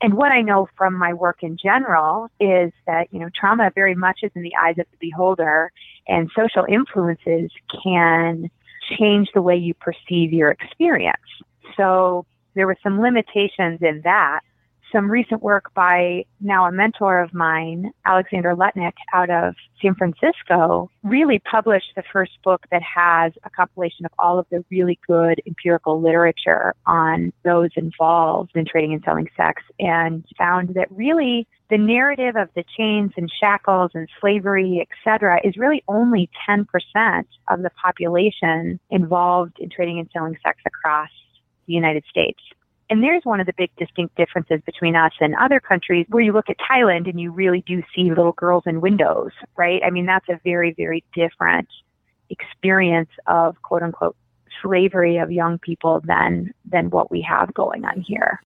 And 0.00 0.14
what 0.14 0.30
I 0.30 0.42
know 0.42 0.68
from 0.76 0.94
my 0.94 1.12
work 1.12 1.42
in 1.42 1.56
general 1.56 2.28
is 2.38 2.72
that, 2.86 3.08
you 3.10 3.18
know, 3.18 3.28
trauma 3.34 3.72
very 3.74 3.96
much 3.96 4.20
is 4.22 4.30
in 4.34 4.42
the 4.42 4.54
eyes 4.56 4.78
of 4.78 4.86
the 4.92 4.96
beholder 5.00 5.72
and 6.06 6.30
social 6.36 6.64
influences 6.68 7.50
can 7.82 8.48
change 8.96 9.28
the 9.34 9.42
way 9.42 9.56
you 9.56 9.74
perceive 9.74 10.32
your 10.32 10.50
experience. 10.50 11.16
So 11.76 12.26
there 12.54 12.66
were 12.66 12.76
some 12.82 13.00
limitations 13.00 13.80
in 13.82 14.02
that 14.04 14.40
some 14.92 15.10
recent 15.10 15.42
work 15.42 15.72
by 15.74 16.24
now 16.40 16.66
a 16.66 16.72
mentor 16.72 17.20
of 17.20 17.34
mine, 17.34 17.92
Alexandra 18.06 18.56
Lutnick, 18.56 18.94
out 19.12 19.30
of 19.30 19.54
San 19.82 19.94
Francisco, 19.94 20.90
really 21.02 21.38
published 21.38 21.92
the 21.94 22.02
first 22.12 22.32
book 22.42 22.64
that 22.70 22.82
has 22.82 23.32
a 23.44 23.50
compilation 23.50 24.06
of 24.06 24.12
all 24.18 24.38
of 24.38 24.46
the 24.50 24.64
really 24.70 24.98
good 25.06 25.40
empirical 25.46 26.00
literature 26.00 26.74
on 26.86 27.32
those 27.44 27.70
involved 27.76 28.52
in 28.54 28.64
trading 28.64 28.92
and 28.92 29.02
selling 29.04 29.28
sex 29.36 29.62
and 29.78 30.24
found 30.36 30.74
that 30.74 30.90
really 30.90 31.46
the 31.70 31.78
narrative 31.78 32.36
of 32.36 32.48
the 32.54 32.64
chains 32.76 33.12
and 33.16 33.30
shackles 33.40 33.90
and 33.94 34.08
slavery, 34.20 34.78
et 34.80 34.88
cetera, 35.04 35.38
is 35.44 35.56
really 35.56 35.84
only 35.86 36.30
10% 36.48 36.66
of 37.50 37.62
the 37.62 37.70
population 37.70 38.80
involved 38.90 39.58
in 39.58 39.68
trading 39.68 39.98
and 39.98 40.08
selling 40.12 40.36
sex 40.42 40.58
across 40.66 41.10
the 41.66 41.74
United 41.74 42.04
States. 42.08 42.40
And 42.90 43.02
there's 43.02 43.22
one 43.24 43.40
of 43.40 43.46
the 43.46 43.52
big 43.56 43.70
distinct 43.76 44.16
differences 44.16 44.60
between 44.64 44.96
us 44.96 45.12
and 45.20 45.34
other 45.34 45.60
countries 45.60 46.06
where 46.08 46.22
you 46.22 46.32
look 46.32 46.48
at 46.48 46.56
Thailand 46.58 47.08
and 47.08 47.20
you 47.20 47.30
really 47.32 47.62
do 47.66 47.82
see 47.94 48.08
little 48.08 48.32
girls 48.32 48.64
in 48.66 48.80
windows, 48.80 49.32
right? 49.56 49.82
I 49.84 49.90
mean, 49.90 50.06
that's 50.06 50.28
a 50.28 50.40
very, 50.42 50.72
very 50.72 51.04
different 51.14 51.68
experience 52.30 53.10
of 53.26 53.60
quote 53.62 53.82
unquote 53.82 54.16
slavery 54.62 55.18
of 55.18 55.30
young 55.30 55.58
people 55.58 56.00
than 56.04 56.52
than 56.64 56.90
what 56.90 57.10
we 57.10 57.20
have 57.22 57.52
going 57.54 57.84
on 57.84 58.00
here. 58.00 58.40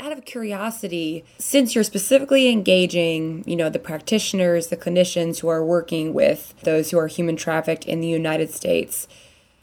Out 0.00 0.12
of 0.12 0.24
curiosity, 0.24 1.24
since 1.38 1.74
you're 1.74 1.84
specifically 1.84 2.48
engaging, 2.48 3.44
you 3.46 3.54
know, 3.54 3.70
the 3.70 3.78
practitioners, 3.78 4.66
the 4.66 4.76
clinicians 4.76 5.38
who 5.38 5.48
are 5.48 5.64
working 5.64 6.12
with 6.12 6.52
those 6.62 6.90
who 6.90 6.98
are 6.98 7.06
human 7.06 7.36
trafficked 7.36 7.84
in 7.84 8.00
the 8.00 8.08
United 8.08 8.50
States, 8.50 9.06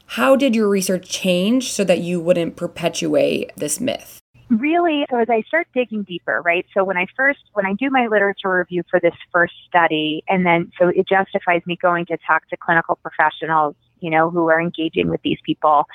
how 0.05 0.37
did 0.37 0.55
your 0.55 0.69
research 0.69 1.09
change 1.09 1.73
so 1.73 1.83
that 1.83 1.99
you 1.99 2.21
wouldn't 2.21 2.55
perpetuate 2.55 3.51
this 3.57 3.81
myth? 3.81 4.20
Really, 4.51 5.05
so 5.09 5.17
as 5.17 5.29
I 5.29 5.41
start 5.47 5.67
digging 5.73 6.03
deeper, 6.03 6.41
right? 6.43 6.65
So 6.73 6.83
when 6.83 6.97
I 6.97 7.07
first, 7.15 7.39
when 7.53 7.65
I 7.65 7.73
do 7.73 7.89
my 7.89 8.07
literature 8.07 8.57
review 8.57 8.83
for 8.89 8.99
this 8.99 9.13
first 9.31 9.53
study, 9.67 10.23
and 10.27 10.45
then 10.45 10.71
so 10.77 10.89
it 10.89 11.07
justifies 11.07 11.61
me 11.65 11.77
going 11.81 12.05
to 12.07 12.17
talk 12.27 12.47
to 12.49 12.57
clinical 12.57 12.97
professionals, 12.97 13.75
you 13.99 14.09
know, 14.09 14.29
who 14.29 14.49
are 14.49 14.59
engaging 14.59 15.09
with 15.09 15.21
these 15.23 15.39
people. 15.45 15.85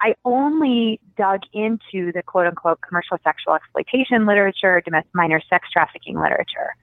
I 0.00 0.14
only 0.24 1.00
dug 1.16 1.40
into 1.52 2.12
the 2.12 2.22
quote 2.24 2.46
unquote 2.46 2.80
commercial 2.86 3.18
sexual 3.24 3.54
exploitation 3.54 4.26
literature, 4.26 4.82
domestic 4.84 5.14
minor 5.14 5.40
sex 5.48 5.68
trafficking 5.72 6.20
literature, 6.20 6.74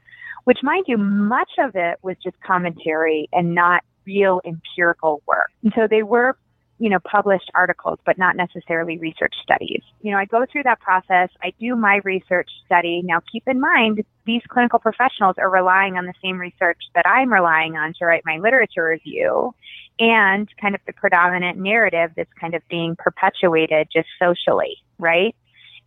which 0.45 0.59
mind 0.63 0.85
you, 0.87 0.97
much 0.97 1.51
of 1.59 1.75
it 1.75 1.99
was 2.01 2.15
just 2.23 2.39
commentary 2.41 3.29
and 3.31 3.53
not 3.53 3.83
real 4.05 4.41
empirical 4.45 5.21
work. 5.27 5.51
And 5.63 5.71
so 5.75 5.87
they 5.87 6.01
were 6.01 6.37
you 6.79 6.89
know, 6.89 6.99
published 6.99 7.51
articles, 7.53 7.99
but 8.05 8.17
not 8.17 8.35
necessarily 8.35 8.97
research 8.97 9.35
studies. 9.43 9.81
You 10.01 10.11
know, 10.11 10.17
I 10.17 10.25
go 10.25 10.45
through 10.49 10.63
that 10.63 10.79
process. 10.79 11.29
I 11.43 11.53
do 11.59 11.75
my 11.75 11.99
research 12.05 12.49
study. 12.65 13.01
Now, 13.03 13.21
keep 13.31 13.43
in 13.47 13.59
mind, 13.59 14.03
these 14.25 14.41
clinical 14.47 14.79
professionals 14.79 15.35
are 15.37 15.49
relying 15.49 15.97
on 15.97 16.05
the 16.05 16.13
same 16.23 16.39
research 16.39 16.79
that 16.95 17.05
I'm 17.05 17.31
relying 17.31 17.75
on 17.75 17.93
to 17.99 18.05
write 18.05 18.23
my 18.25 18.37
literature 18.37 18.87
review 18.87 19.53
and 19.99 20.47
kind 20.61 20.73
of 20.73 20.81
the 20.87 20.93
predominant 20.93 21.57
narrative 21.57 22.11
that's 22.15 22.31
kind 22.39 22.55
of 22.55 22.61
being 22.69 22.95
perpetuated 22.95 23.89
just 23.93 24.07
socially, 24.17 24.77
right? 24.97 25.35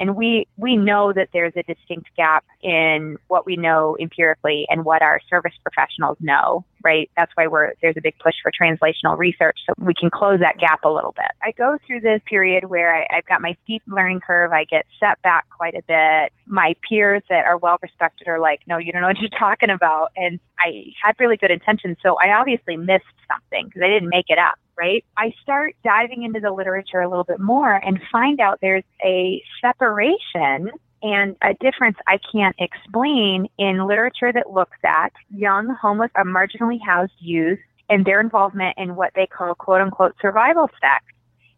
And 0.02 0.16
we, 0.16 0.48
we 0.56 0.76
know 0.76 1.12
that 1.12 1.28
there's 1.32 1.52
a 1.54 1.62
distinct 1.62 2.10
gap 2.16 2.44
in 2.60 3.18
what 3.28 3.46
we 3.46 3.54
know 3.54 3.96
empirically 4.00 4.66
and 4.68 4.84
what 4.84 5.00
our 5.00 5.20
service 5.30 5.52
professionals 5.62 6.16
know, 6.18 6.64
right? 6.82 7.08
That's 7.16 7.30
why 7.36 7.46
we're, 7.46 7.74
there's 7.80 7.96
a 7.96 8.00
big 8.00 8.18
push 8.18 8.34
for 8.42 8.50
translational 8.50 9.16
research 9.16 9.60
so 9.64 9.74
we 9.78 9.94
can 9.94 10.10
close 10.10 10.40
that 10.40 10.58
gap 10.58 10.82
a 10.82 10.88
little 10.88 11.12
bit. 11.12 11.30
I 11.40 11.52
go 11.52 11.78
through 11.86 12.00
this 12.00 12.20
period 12.26 12.64
where 12.64 12.92
I, 12.92 13.06
I've 13.16 13.26
got 13.26 13.40
my 13.40 13.56
steep 13.62 13.84
learning 13.86 14.22
curve. 14.26 14.50
I 14.50 14.64
get 14.64 14.86
set 14.98 15.22
back 15.22 15.46
quite 15.56 15.74
a 15.76 15.82
bit. 15.86 16.32
My 16.46 16.74
peers 16.88 17.22
that 17.30 17.44
are 17.44 17.56
well 17.56 17.78
respected 17.80 18.26
are 18.26 18.40
like, 18.40 18.62
no, 18.66 18.78
you 18.78 18.90
don't 18.90 19.02
know 19.02 19.06
what 19.06 19.20
you're 19.20 19.30
talking 19.38 19.70
about. 19.70 20.10
And 20.16 20.40
I 20.58 20.86
had 21.00 21.14
really 21.20 21.36
good 21.36 21.52
intentions. 21.52 21.98
So 22.02 22.16
I 22.20 22.32
obviously 22.32 22.76
missed 22.76 23.04
something 23.30 23.66
because 23.66 23.82
I 23.82 23.88
didn't 23.88 24.08
make 24.08 24.26
it 24.30 24.38
up 24.38 24.58
right? 24.76 25.04
I 25.16 25.34
start 25.42 25.76
diving 25.84 26.22
into 26.22 26.40
the 26.40 26.50
literature 26.50 27.00
a 27.00 27.08
little 27.08 27.24
bit 27.24 27.40
more 27.40 27.72
and 27.72 28.00
find 28.10 28.40
out 28.40 28.58
there's 28.60 28.84
a 29.04 29.42
separation 29.60 30.70
and 31.02 31.36
a 31.42 31.54
difference 31.54 31.96
I 32.06 32.18
can't 32.30 32.54
explain 32.58 33.48
in 33.58 33.86
literature 33.86 34.32
that 34.32 34.50
looks 34.50 34.78
at 34.84 35.12
young, 35.34 35.74
homeless, 35.80 36.10
or 36.14 36.24
marginally 36.24 36.78
housed 36.84 37.12
youth 37.18 37.58
and 37.88 38.04
their 38.04 38.20
involvement 38.20 38.78
in 38.78 38.94
what 38.94 39.12
they 39.14 39.26
call 39.26 39.54
quote 39.54 39.80
unquote 39.80 40.14
survival 40.20 40.70
sex 40.80 41.04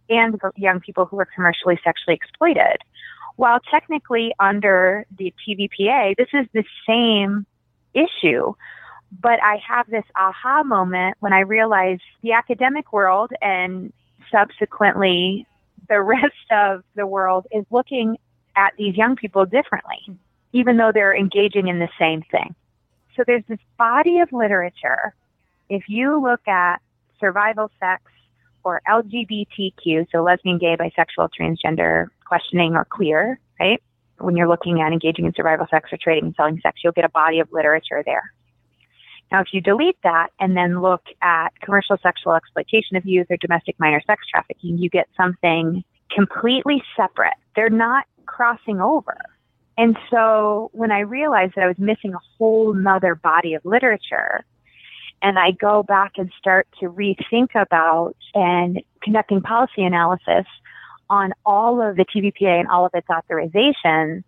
and 0.09 0.41
young 0.57 0.81
people 0.81 1.07
who 1.07 1.19
are 1.19 1.29
commercially 1.35 1.79
sexually 1.85 2.15
exploited. 2.15 2.79
While 3.37 3.61
technically 3.71 4.33
under 4.39 5.07
the 5.17 5.35
TVPA, 5.47 6.17
this 6.17 6.29
is 6.33 6.47
the 6.53 6.65
same 6.87 7.47
issue. 7.93 8.55
But 9.21 9.43
I 9.43 9.61
have 9.67 9.89
this 9.89 10.05
aha 10.17 10.63
moment 10.65 11.17
when 11.21 11.33
I 11.33 11.41
realize 11.41 11.99
the 12.23 12.33
academic 12.33 12.93
world 12.93 13.31
and 13.41 13.93
subsequently 14.31 15.47
the 15.89 16.01
rest 16.03 16.51
of 16.51 16.83
the 16.95 17.07
world 17.07 17.47
is 17.53 17.65
looking 17.71 18.19
at 18.57 18.73
these 18.79 18.97
young 18.97 19.17
people 19.17 19.45
differently, 19.47 20.19
even 20.53 20.77
though 20.77 20.93
they're 20.93 21.17
engaging 21.17 21.69
in 21.69 21.79
the 21.79 21.89
same 21.99 22.23
thing. 22.31 22.55
So 23.17 23.23
there's 23.27 23.45
this 23.49 23.59
body 23.79 24.21
of 24.21 24.33
literature. 24.33 25.15
If 25.69 25.85
you 25.89 26.21
look 26.21 26.47
at 26.49 26.81
survival 27.21 27.71
sex 27.81 28.03
or 28.65 28.81
LGBTQ, 28.89 30.07
so 30.11 30.23
lesbian, 30.23 30.59
gay, 30.59 30.77
bisexual, 30.77 31.31
transgender, 31.39 32.09
questioning, 32.27 32.75
or 32.75 32.85
queer, 32.85 33.39
right? 33.61 33.83
When 34.19 34.37
you're 34.37 34.49
looking 34.49 34.81
at 34.81 34.93
engaging 34.93 35.27
in 35.27 35.35
survival 35.35 35.67
sex 35.71 35.93
or 35.93 35.99
trading 35.99 36.25
and 36.25 36.35
selling 36.35 36.61
sex, 36.61 36.81
you'll 36.83 36.93
get 36.93 37.05
a 37.05 37.09
body 37.09 37.41
of 37.41 37.53
literature 37.53 38.03
there. 38.05 38.33
Now, 39.33 39.41
if 39.41 39.49
you 39.53 39.61
delete 39.61 39.99
that 40.05 40.29
and 40.39 40.57
then 40.57 40.81
look 40.81 41.03
at 41.23 41.49
commercial 41.61 41.97
sexual 42.03 42.35
exploitation 42.35 42.97
of 42.97 43.05
youth 43.05 43.27
or 43.31 43.37
domestic 43.37 43.79
minor 43.79 44.01
sex 44.07 44.23
trafficking, 44.31 44.79
you 44.79 44.89
get 44.89 45.09
something 45.17 45.83
completely 46.11 46.83
separate. 46.97 47.35
They're 47.57 47.71
not 47.71 48.07
crossing 48.27 48.81
over. 48.81 49.19
And 49.77 49.97
so 50.11 50.71
when 50.73 50.93
I 50.93 51.01
realized 51.01 51.55
that 51.57 51.65
I 51.65 51.67
was 51.67 51.79
missing 51.79 52.15
a 52.15 52.21
whole 52.39 52.75
nother 52.75 53.15
body 53.15 53.55
of 53.55 53.65
literature, 53.65 54.45
and 55.21 55.39
I 55.39 55.53
go 55.53 55.83
back 55.83 56.13
and 56.17 56.31
start 56.39 56.69
to 56.81 56.91
rethink 56.91 57.55
about 57.55 58.15
and 58.35 58.83
conducting 59.03 59.41
policy 59.41 59.83
analysis 59.83 60.45
on 61.09 61.33
all 61.45 61.81
of 61.81 61.97
the 61.97 62.05
TVPA 62.05 62.61
and 62.61 62.69
all 62.69 62.87
of 62.87 62.93
its 62.95 63.09
authorizations, 63.09 64.23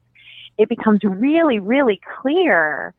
it 0.58 0.68
becomes 0.68 1.00
really, 1.04 1.58
really 1.58 2.00
clear 2.20 2.94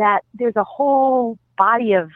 that 0.00 0.22
there's 0.34 0.56
a 0.56 0.64
whole 0.64 1.38
body 1.58 1.92
of 1.92 2.10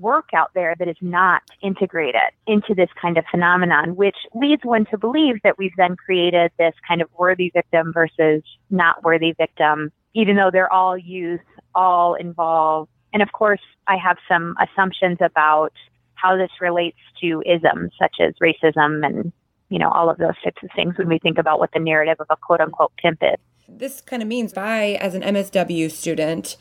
work 0.00 0.30
out 0.34 0.50
there 0.54 0.74
that 0.78 0.88
is 0.88 0.96
not 1.02 1.42
integrated 1.62 2.32
into 2.46 2.74
this 2.74 2.88
kind 3.00 3.18
of 3.18 3.24
phenomenon, 3.30 3.94
which 3.94 4.16
leads 4.34 4.64
one 4.64 4.86
to 4.86 4.96
believe 4.96 5.36
that 5.44 5.58
we've 5.58 5.76
then 5.76 5.96
created 5.96 6.50
this 6.58 6.72
kind 6.88 7.02
of 7.02 7.08
worthy 7.18 7.50
victim 7.54 7.92
versus 7.92 8.42
not 8.70 9.04
worthy 9.04 9.34
victim, 9.34 9.92
even 10.14 10.36
though 10.36 10.50
they're 10.50 10.72
all 10.72 10.96
youth, 10.96 11.40
all 11.74 12.14
involved. 12.14 12.90
And 13.12 13.22
of 13.22 13.30
course, 13.32 13.60
I 13.86 13.96
have 14.02 14.16
some 14.26 14.56
assumptions 14.58 15.18
about 15.20 15.74
how 16.14 16.38
this 16.38 16.50
relates 16.58 16.98
to 17.20 17.42
isms 17.44 17.92
such 18.00 18.16
as 18.18 18.32
racism 18.42 19.04
and, 19.04 19.30
you 19.68 19.78
know, 19.78 19.90
all 19.90 20.08
of 20.08 20.16
those 20.16 20.40
types 20.42 20.62
of 20.62 20.70
things 20.74 20.96
when 20.96 21.08
we 21.08 21.18
think 21.18 21.36
about 21.36 21.58
what 21.58 21.70
the 21.74 21.80
narrative 21.80 22.16
of 22.18 22.28
a 22.30 22.36
quote 22.36 22.62
unquote 22.62 22.92
pimp 22.96 23.18
is. 23.20 23.38
This 23.68 24.00
kind 24.00 24.22
of 24.22 24.28
means 24.28 24.54
by 24.54 24.96
as 25.00 25.14
an 25.14 25.20
MSW 25.20 25.90
student, 25.90 26.56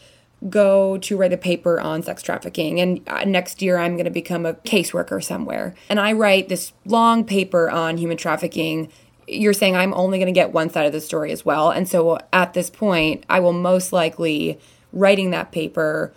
go 0.49 0.97
to 0.97 1.17
write 1.17 1.33
a 1.33 1.37
paper 1.37 1.79
on 1.79 2.03
sex 2.03 2.21
trafficking 2.21 2.79
and 2.79 3.01
uh, 3.07 3.23
next 3.25 3.61
year 3.61 3.77
I'm 3.77 3.93
going 3.93 4.05
to 4.05 4.11
become 4.11 4.45
a 4.45 4.53
caseworker 4.53 5.23
somewhere. 5.23 5.75
And 5.89 5.99
I 5.99 6.13
write 6.13 6.49
this 6.49 6.73
long 6.85 7.23
paper 7.23 7.69
on 7.69 7.97
human 7.97 8.17
trafficking. 8.17 8.91
You're 9.27 9.53
saying 9.53 9.75
I'm 9.75 9.93
only 9.93 10.19
going 10.19 10.33
to 10.33 10.37
get 10.37 10.53
one 10.53 10.69
side 10.69 10.85
of 10.85 10.93
the 10.93 11.01
story 11.01 11.31
as 11.31 11.45
well 11.45 11.71
and 11.71 11.87
so 11.87 12.19
at 12.31 12.53
this 12.53 12.69
point 12.69 13.25
I 13.29 13.39
will 13.39 13.53
most 13.53 13.91
likely 13.91 14.59
writing 14.91 15.31
that 15.31 15.51
paper 15.51 16.13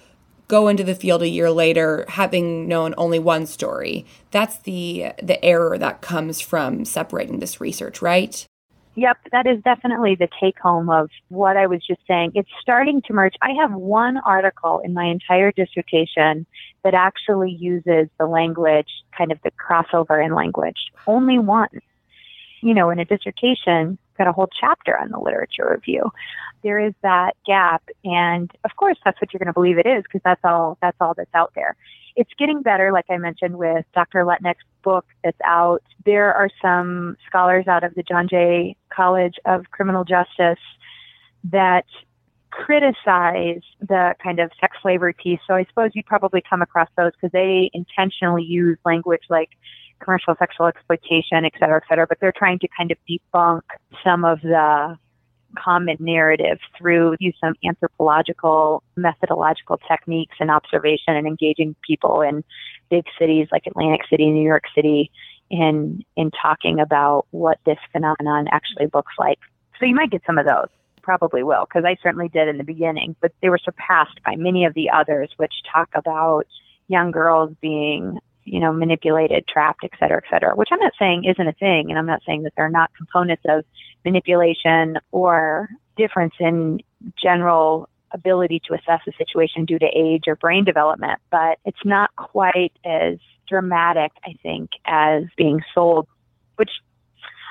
go 0.47 0.69
into 0.69 0.83
the 0.83 0.95
field 0.95 1.23
a 1.23 1.29
year 1.29 1.51
later 1.51 2.05
having 2.09 2.67
known 2.67 2.95
only 2.97 3.19
one 3.19 3.47
story. 3.47 4.05
That's 4.31 4.59
the 4.59 5.13
the 5.23 5.43
error 5.45 5.79
that 5.79 6.01
comes 6.01 6.41
from 6.41 6.85
separating 6.85 7.39
this 7.39 7.61
research 7.61 8.03
right 8.03 8.47
Yep, 8.99 9.19
that 9.31 9.47
is 9.47 9.63
definitely 9.63 10.17
the 10.17 10.29
take 10.41 10.59
home 10.59 10.91
of 10.91 11.09
what 11.29 11.57
I 11.57 11.69
was 11.69 11.87
just 11.87 12.01
saying. 12.09 12.33
It's 12.35 12.49
starting 12.61 13.01
to 13.03 13.13
merge. 13.13 13.35
I 13.41 13.53
have 13.53 13.73
one 13.73 14.17
article 14.27 14.81
in 14.85 14.93
my 14.93 15.05
entire 15.05 15.53
dissertation 15.53 16.47
that 16.83 16.95
actually 16.95 17.53
uses 17.53 18.09
the 18.19 18.27
language, 18.27 18.89
kind 19.17 19.31
of 19.31 19.39
the 19.45 19.53
crossover 19.53 20.25
in 20.25 20.35
language. 20.35 20.91
Only 21.07 21.39
one. 21.39 21.69
You 22.61 22.75
know, 22.75 22.91
in 22.91 22.99
a 22.99 23.05
dissertation, 23.05 23.99
got 24.19 24.27
a 24.27 24.33
whole 24.33 24.49
chapter 24.61 24.99
on 24.99 25.11
the 25.11 25.21
literature 25.21 25.71
review. 25.71 26.11
There 26.65 26.81
is 26.81 26.93
that 27.03 27.37
gap, 27.47 27.85
and 28.05 28.51
of 28.65 28.75
course, 28.75 28.99
that's 29.05 29.21
what 29.21 29.33
you're 29.33 29.39
going 29.39 29.47
to 29.47 29.53
believe 29.53 29.79
it 29.79 29.87
is 29.87 30.03
because 30.03 30.23
that's 30.25 30.41
all 30.43 30.77
that's 30.83 30.97
all 31.01 31.15
that's 31.15 31.33
out 31.35 31.53
there 31.55 31.77
it's 32.19 32.31
getting 32.37 32.63
better, 32.63 32.91
like 32.91 33.05
I 33.09 33.17
mentioned, 33.17 33.57
with 33.57 33.87
Dr. 33.95 34.25
Lutnick's 34.25 34.65
book 34.83 35.07
that's 35.23 35.39
out. 35.45 35.83
There 36.05 36.33
are 36.35 36.51
some 36.63 37.17
scholars 37.27 37.67
out 37.67 37.85
of 37.85 37.95
the 37.95 38.03
John 38.03 38.29
Jay 38.29 38.77
College 38.91 39.35
of 39.45 39.71
Criminal 39.71 40.05
Justice 40.05 40.59
that 41.45 41.85
criticize 42.51 43.63
the 43.81 44.15
kind 44.23 44.41
of 44.41 44.51
sex 44.61 44.77
slavery 44.83 45.15
piece. 45.15 45.41
So 45.47 45.55
I 45.55 45.65
suppose 45.65 45.91
you'd 45.95 46.07
probably 46.07 46.43
come 46.49 46.63
across 46.63 46.89
those 46.97 47.13
because 47.13 47.33
they 47.33 47.71
intentionally 47.75 48.43
use 48.43 48.79
language 48.85 49.23
like 49.29 49.51
commercial 50.01 50.35
sexual 50.39 50.67
exploitation, 50.67 51.45
et 51.45 51.53
cetera, 51.59 51.77
et 51.77 51.83
cetera, 51.89 52.07
but 52.07 52.19
they're 52.21 52.33
trying 52.33 52.59
to 52.61 52.69
kind 52.77 52.91
of 52.91 52.99
debunk 53.09 53.63
some 54.03 54.25
of 54.25 54.41
the 54.43 54.97
common 55.57 55.97
narrative 55.99 56.59
through 56.77 57.17
use 57.21 57.37
of 57.43 57.55
anthropological 57.65 58.83
methodological 58.97 59.79
techniques 59.89 60.37
and 60.41 60.51
observation 60.51 61.17
and 61.17 61.27
engaging 61.27 61.75
people 61.83 62.21
in 62.21 62.45
big 62.91 63.05
cities 63.19 63.49
like 63.53 63.67
Atlantic 63.67 64.03
City, 64.09 64.31
New 64.31 64.47
York 64.47 64.65
City 64.75 65.11
in 65.51 66.05
in 66.17 66.31
talking 66.31 66.81
about 66.81 67.27
what 67.31 67.59
this 67.65 67.79
phenomenon 67.93 68.49
actually 68.51 68.89
looks 68.93 69.13
like. 69.19 69.39
So 69.79 69.87
you 69.87 69.95
might 69.95 70.11
get 70.11 70.23
some 70.27 70.39
of 70.39 70.47
those. 70.47 70.69
Probably 71.03 71.43
will, 71.43 71.65
because 71.65 71.85
I 71.87 71.97
certainly 72.03 72.29
did 72.29 72.49
in 72.49 72.59
the 72.59 72.65
beginning, 72.65 73.17
but 73.23 73.33
they 73.41 73.49
were 73.49 73.59
surpassed 73.59 74.21
by 74.27 74.37
many 74.37 74.67
of 74.67 74.75
the 74.75 74.91
others, 74.91 75.31
which 75.39 75.55
talk 75.73 75.89
about 75.95 76.47
young 76.89 77.11
girls 77.11 77.55
being 77.61 78.19
you 78.45 78.61
know, 78.61 78.73
manipulated, 78.73 79.47
trapped, 79.47 79.85
et 79.85 79.91
cetera, 79.99 80.23
et 80.25 80.31
cetera, 80.31 80.57
which 80.57 80.71
I'm 80.73 80.81
not 80.81 80.95
saying 80.99 81.25
isn't 81.25 81.47
a 81.47 81.53
thing. 81.53 81.91
And 81.91 81.99
I'm 81.99 82.07
not 82.07 82.23
saying 82.27 82.45
that 82.45 82.55
there 82.57 82.65
are 82.65 82.71
not 82.71 82.91
components 82.97 83.43
of 83.47 83.65
manipulation 84.05 84.99
or 85.13 85.69
difference 85.97 86.35
in 86.41 86.81
general 87.23 87.89
ability 88.13 88.61
to 88.67 88.75
assess 88.75 89.01
a 89.07 89.13
situation 89.17 89.65
due 89.65 89.79
to 89.79 89.87
age 89.87 90.25
or 90.27 90.37
brain 90.37 90.65
development, 90.65 91.21
but 91.31 91.59
it's 91.65 91.85
not 91.85 92.15
quite 92.17 92.73
as 92.85 93.19
dramatic, 93.49 94.13
I 94.25 94.35
think, 94.43 94.71
as 94.85 95.25
being 95.37 95.61
sold, 95.75 96.07
which 96.57 96.71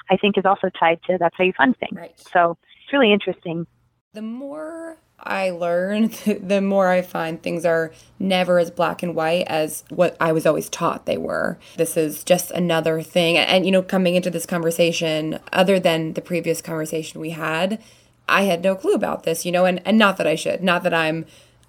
I 0.10 0.18
think 0.18 0.38
is 0.38 0.46
also 0.46 0.70
tied 0.80 1.00
to 1.08 1.18
that's 1.20 1.36
how 1.38 1.44
you 1.44 1.54
fund 1.54 1.76
things. 1.78 1.98
Right. 1.98 2.20
So 2.34 2.58
it's 2.84 2.94
really 2.94 3.12
interesting. 3.12 3.68
The 4.14 4.22
more 4.22 4.98
I 5.20 5.50
learn, 5.50 6.08
the 6.42 6.62
more 6.62 6.90
I 6.90 7.02
find 7.02 7.42
things 7.42 7.66
are 7.66 7.92
never 8.20 8.60
as 8.60 8.72
black 8.72 9.04
and 9.04 9.16
white 9.16 9.48
as 9.48 9.84
what 9.90 10.16
I 10.20 10.32
was 10.32 10.46
always 10.46 10.70
taught 10.70 11.06
they 11.06 11.18
were. 11.18 11.58
This 11.76 11.98
is 11.98 12.24
just 12.24 12.52
another 12.52 13.02
thing. 13.02 13.38
And, 13.38 13.66
you 13.66 13.72
know, 13.72 13.82
coming 13.82 14.16
into 14.16 14.30
this 14.30 14.46
conversation, 14.46 15.40
other 15.52 15.80
than 15.80 16.14
the 16.14 16.22
previous 16.22 16.62
conversation 16.62 17.20
we 17.20 17.32
had, 17.32 17.82
I 18.30 18.44
had 18.44 18.64
no 18.64 18.76
clue 18.76 18.94
about 18.94 19.24
this, 19.24 19.46
you 19.46 19.52
know, 19.52 19.66
and, 19.66 19.82
and 19.86 19.98
not 19.98 20.18
that 20.18 20.28
I 20.28 20.36
should, 20.36 20.64
not 20.64 20.84
that 20.84 20.94
I'm 20.94 21.26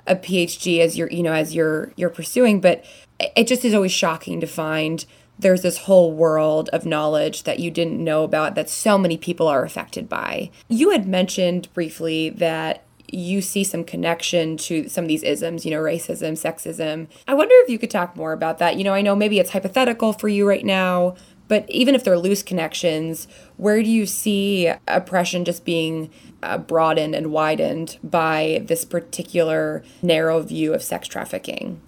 a 0.06 0.16
PhD 0.16 0.80
as 0.80 0.96
you're, 0.96 1.10
you 1.10 1.22
know, 1.22 1.32
as 1.32 1.54
you're, 1.54 1.92
you're 1.96 2.10
pursuing, 2.10 2.60
but 2.60 2.84
it 3.18 3.46
just 3.46 3.64
is 3.64 3.74
always 3.74 3.92
shocking 3.92 4.40
to 4.40 4.46
find 4.46 5.04
there's 5.38 5.62
this 5.62 5.78
whole 5.78 6.12
world 6.12 6.68
of 6.70 6.84
knowledge 6.84 7.44
that 7.44 7.60
you 7.60 7.70
didn't 7.70 8.02
know 8.02 8.24
about 8.24 8.54
that 8.56 8.68
so 8.68 8.98
many 8.98 9.16
people 9.16 9.46
are 9.46 9.64
affected 9.64 10.08
by. 10.08 10.50
You 10.68 10.90
had 10.90 11.06
mentioned 11.06 11.72
briefly 11.74 12.30
that 12.30 12.84
you 13.10 13.40
see 13.40 13.64
some 13.64 13.84
connection 13.84 14.56
to 14.56 14.88
some 14.88 15.04
of 15.04 15.08
these 15.08 15.22
isms, 15.22 15.64
you 15.64 15.70
know, 15.70 15.80
racism, 15.80 16.32
sexism. 16.32 17.06
I 17.26 17.34
wonder 17.34 17.54
if 17.58 17.70
you 17.70 17.78
could 17.78 17.90
talk 17.90 18.16
more 18.16 18.32
about 18.32 18.58
that. 18.58 18.76
You 18.76 18.84
know, 18.84 18.92
I 18.92 19.00
know 19.00 19.16
maybe 19.16 19.38
it's 19.38 19.50
hypothetical 19.50 20.12
for 20.12 20.28
you 20.28 20.46
right 20.46 20.64
now, 20.64 21.16
but 21.48 21.68
even 21.68 21.94
if 21.94 22.04
they're 22.04 22.18
loose 22.18 22.42
connections, 22.42 23.26
where 23.56 23.82
do 23.82 23.88
you 23.88 24.06
see 24.06 24.70
oppression 24.86 25.44
just 25.44 25.64
being 25.64 26.10
uh, 26.42 26.58
broadened 26.58 27.14
and 27.14 27.32
widened 27.32 27.98
by 28.04 28.62
this 28.64 28.84
particular 28.84 29.82
narrow 30.02 30.40
view 30.40 30.74
of 30.74 30.82
sex 30.82 31.08
trafficking? 31.08 31.80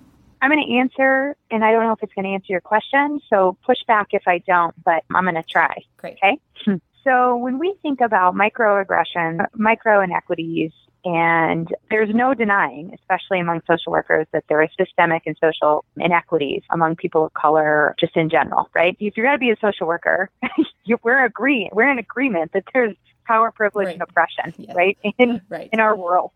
I'm 0.42 0.50
going 0.50 0.66
to 0.66 0.74
answer, 0.78 1.36
and 1.50 1.62
I 1.64 1.70
don't 1.70 1.84
know 1.84 1.92
if 1.92 2.02
it's 2.02 2.14
going 2.14 2.24
to 2.24 2.30
answer 2.30 2.46
your 2.48 2.62
question, 2.62 3.20
so 3.28 3.58
push 3.64 3.78
back 3.86 4.08
if 4.12 4.22
I 4.26 4.38
don't, 4.38 4.74
but 4.82 5.04
I'm 5.14 5.24
going 5.24 5.34
to 5.34 5.42
try. 5.42 5.76
Great. 5.98 6.18
Okay. 6.22 6.80
So 7.04 7.36
when 7.36 7.58
we 7.58 7.74
think 7.80 8.00
about 8.00 8.34
microaggression, 8.34 9.46
micro 9.54 10.02
inequities, 10.02 10.72
and 11.04 11.68
there's 11.90 12.14
no 12.14 12.34
denying, 12.34 12.92
especially 12.94 13.40
among 13.40 13.62
social 13.66 13.90
workers, 13.92 14.26
that 14.32 14.44
there 14.48 14.60
are 14.60 14.68
systemic 14.78 15.22
and 15.26 15.36
social 15.42 15.84
inequities 15.96 16.62
among 16.70 16.96
people 16.96 17.24
of 17.24 17.32
color, 17.34 17.94
just 17.98 18.16
in 18.16 18.28
general, 18.28 18.68
right? 18.74 18.96
If 19.00 19.16
you're 19.16 19.26
going 19.26 19.36
to 19.36 19.40
be 19.40 19.50
a 19.50 19.56
social 19.60 19.86
worker, 19.86 20.28
we're 21.02 21.24
agree 21.24 21.70
we're 21.72 21.90
in 21.90 21.98
agreement 21.98 22.52
that 22.52 22.64
there's 22.74 22.96
power, 23.26 23.50
privilege, 23.50 23.86
Right. 23.86 23.94
and 23.94 24.02
oppression, 24.02 24.54
Yes. 24.58 24.74
right? 24.76 24.98
In 25.18 25.40
Right. 25.48 25.68
in 25.72 25.80
our 25.80 25.96
world. 25.96 26.32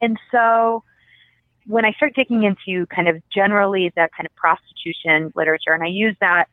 And 0.00 0.18
so 0.30 0.84
when 1.66 1.84
I 1.84 1.92
start 1.92 2.14
digging 2.14 2.44
into 2.44 2.86
kind 2.86 3.08
of 3.08 3.20
generally 3.34 3.90
the 3.96 4.08
kind 4.16 4.26
of 4.26 4.34
prostitution 4.36 5.32
literature, 5.34 5.72
and 5.72 5.82
I 5.82 5.88
use 5.88 6.14
that 6.20 6.48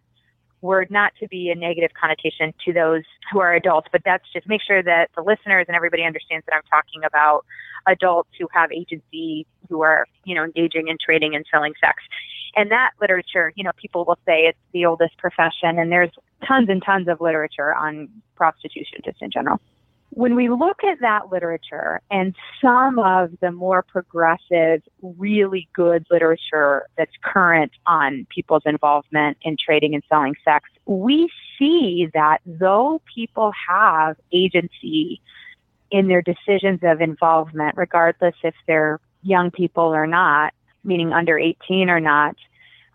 word 0.63 0.89
not 0.89 1.13
to 1.19 1.27
be 1.27 1.49
a 1.49 1.55
negative 1.55 1.91
connotation 1.99 2.53
to 2.65 2.73
those 2.73 3.03
who 3.31 3.39
are 3.39 3.53
adults, 3.53 3.89
but 3.91 4.01
that's 4.03 4.23
just 4.33 4.47
make 4.47 4.61
sure 4.65 4.81
that 4.81 5.09
the 5.15 5.21
listeners 5.21 5.65
and 5.67 5.75
everybody 5.75 6.03
understands 6.03 6.45
that 6.47 6.55
I'm 6.55 6.63
talking 6.69 7.03
about 7.03 7.45
adults 7.85 8.29
who 8.39 8.47
have 8.51 8.71
agency, 8.71 9.45
who 9.69 9.81
are, 9.81 10.07
you 10.23 10.33
know, 10.33 10.43
engaging 10.43 10.87
in 10.87 10.97
trading 11.03 11.35
and 11.35 11.45
selling 11.51 11.73
sex. 11.79 12.01
And 12.55 12.71
that 12.71 12.91
literature, 13.01 13.51
you 13.55 13.63
know, 13.63 13.71
people 13.75 14.05
will 14.05 14.17
say 14.25 14.41
it's 14.41 14.57
the 14.71 14.85
oldest 14.85 15.17
profession, 15.17 15.77
and 15.79 15.91
there's 15.91 16.11
tons 16.47 16.69
and 16.69 16.83
tons 16.83 17.07
of 17.07 17.19
literature 17.19 17.73
on 17.75 18.07
prostitution 18.35 18.99
just 19.03 19.21
in 19.21 19.31
general 19.31 19.59
when 20.15 20.35
we 20.35 20.47
look 20.47 20.83
at 20.83 20.99
that 21.01 21.31
literature 21.31 21.99
and 22.11 22.35
some 22.61 22.99
of 22.99 23.31
the 23.41 23.51
more 23.51 23.81
progressive, 23.81 24.83
really 25.01 25.67
good 25.73 26.05
literature 26.11 26.85
that's 26.97 27.13
current 27.23 27.71
on 27.87 28.27
people's 28.29 28.61
involvement 28.65 29.37
in 29.41 29.57
trading 29.57 29.95
and 29.95 30.03
selling 30.07 30.35
sex, 30.45 30.69
we 30.85 31.29
see 31.57 32.09
that 32.13 32.41
though 32.45 33.01
people 33.13 33.51
have 33.67 34.15
agency 34.31 35.19
in 35.89 36.07
their 36.07 36.21
decisions 36.21 36.79
of 36.83 37.01
involvement, 37.01 37.75
regardless 37.75 38.35
if 38.43 38.55
they're 38.67 38.99
young 39.23 39.49
people 39.49 39.85
or 39.85 40.05
not, 40.05 40.53
meaning 40.83 41.11
under 41.11 41.39
18 41.39 41.89
or 41.89 41.99
not, 41.99 42.35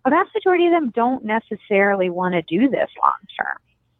a 0.04 0.10
vast 0.10 0.30
majority 0.34 0.66
of 0.66 0.72
them 0.72 0.90
don't 0.90 1.24
necessarily 1.24 2.10
want 2.10 2.34
to 2.34 2.42
do 2.42 2.68
this 2.68 2.90
long 3.02 3.12
term. 3.36 3.56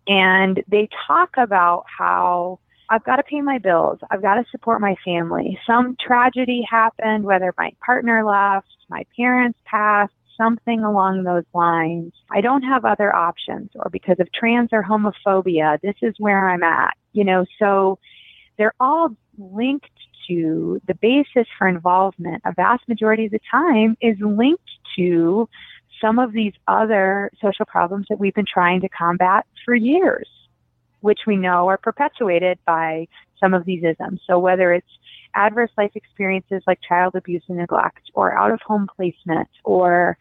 And 0.07 0.63
they 0.69 0.89
talk 1.07 1.37
about 1.37 1.85
how 1.87 2.61
I've 2.91 3.05
got 3.05 3.17
to 3.17 3.23
pay 3.23 3.41
my 3.41 3.59
bills. 3.59 3.99
I've 4.11 4.23
got 4.23 4.37
to 4.37 4.45
support 4.51 4.81
my 4.81 4.97
family. 5.05 5.59
Some 5.67 5.97
tragedy 6.01 6.67
happened, 6.69 7.25
whether 7.25 7.53
my 7.59 7.73
partner 7.85 8.25
left, 8.25 8.69
my 8.89 9.05
parents 9.17 9.59
passed, 9.67 10.13
something 10.37 10.85
along 10.85 11.25
those 11.25 11.45
lines. 11.53 12.13
I 12.31 12.41
don't 12.41 12.63
have 12.63 12.85
other 12.85 13.15
options, 13.15 13.71
or 13.75 13.91
because 13.91 14.17
of 14.21 14.33
trans 14.33 14.71
or 14.73 14.83
homophobia, 14.83 15.81
this 15.83 15.97
is 16.01 16.15
where 16.19 16.49
I'm 16.49 16.63
at. 16.63 16.97
You 17.13 17.25
know, 17.25 17.45
so 17.59 17.99
they're 18.57 18.75
all 18.81 19.11
linked 19.37 19.91
to 20.29 20.81
the 20.87 20.95
basis 20.95 21.47
for 21.59 21.69
involvement. 21.69 22.43
A 22.45 22.53
vast 22.53 22.89
majority 22.89 23.27
of 23.27 23.33
the 23.33 23.41
time 23.51 23.97
is 24.01 24.17
linked 24.21 24.71
to 24.97 25.49
some 26.01 26.19
of 26.19 26.33
these 26.33 26.53
other 26.69 27.31
social 27.43 27.67
problems 27.67 28.07
that 28.09 28.19
we've 28.19 28.35
been 28.35 28.47
trying 28.47 28.81
to 28.81 28.89
combat 28.89 29.45
for 29.65 29.75
years 29.75 30.29
which 31.01 31.21
we 31.27 31.37
know 31.37 31.69
are 31.69 31.79
perpetuated 31.79 32.59
by 32.67 33.07
some 33.41 33.55
of 33.55 33.65
these 33.65 33.85
isms. 33.85 34.21
So 34.27 34.39
whether 34.39 34.73
it's 34.73 34.89
adverse 35.35 35.71
life 35.77 35.93
experiences 35.95 36.63
like 36.67 36.81
child 36.87 37.15
abuse 37.15 37.43
and 37.49 37.59
neglect 37.59 38.11
or 38.15 38.33
out 38.33 38.51
of 38.51 38.61
home 38.61 38.89
placement 38.97 39.49
or 39.65 40.17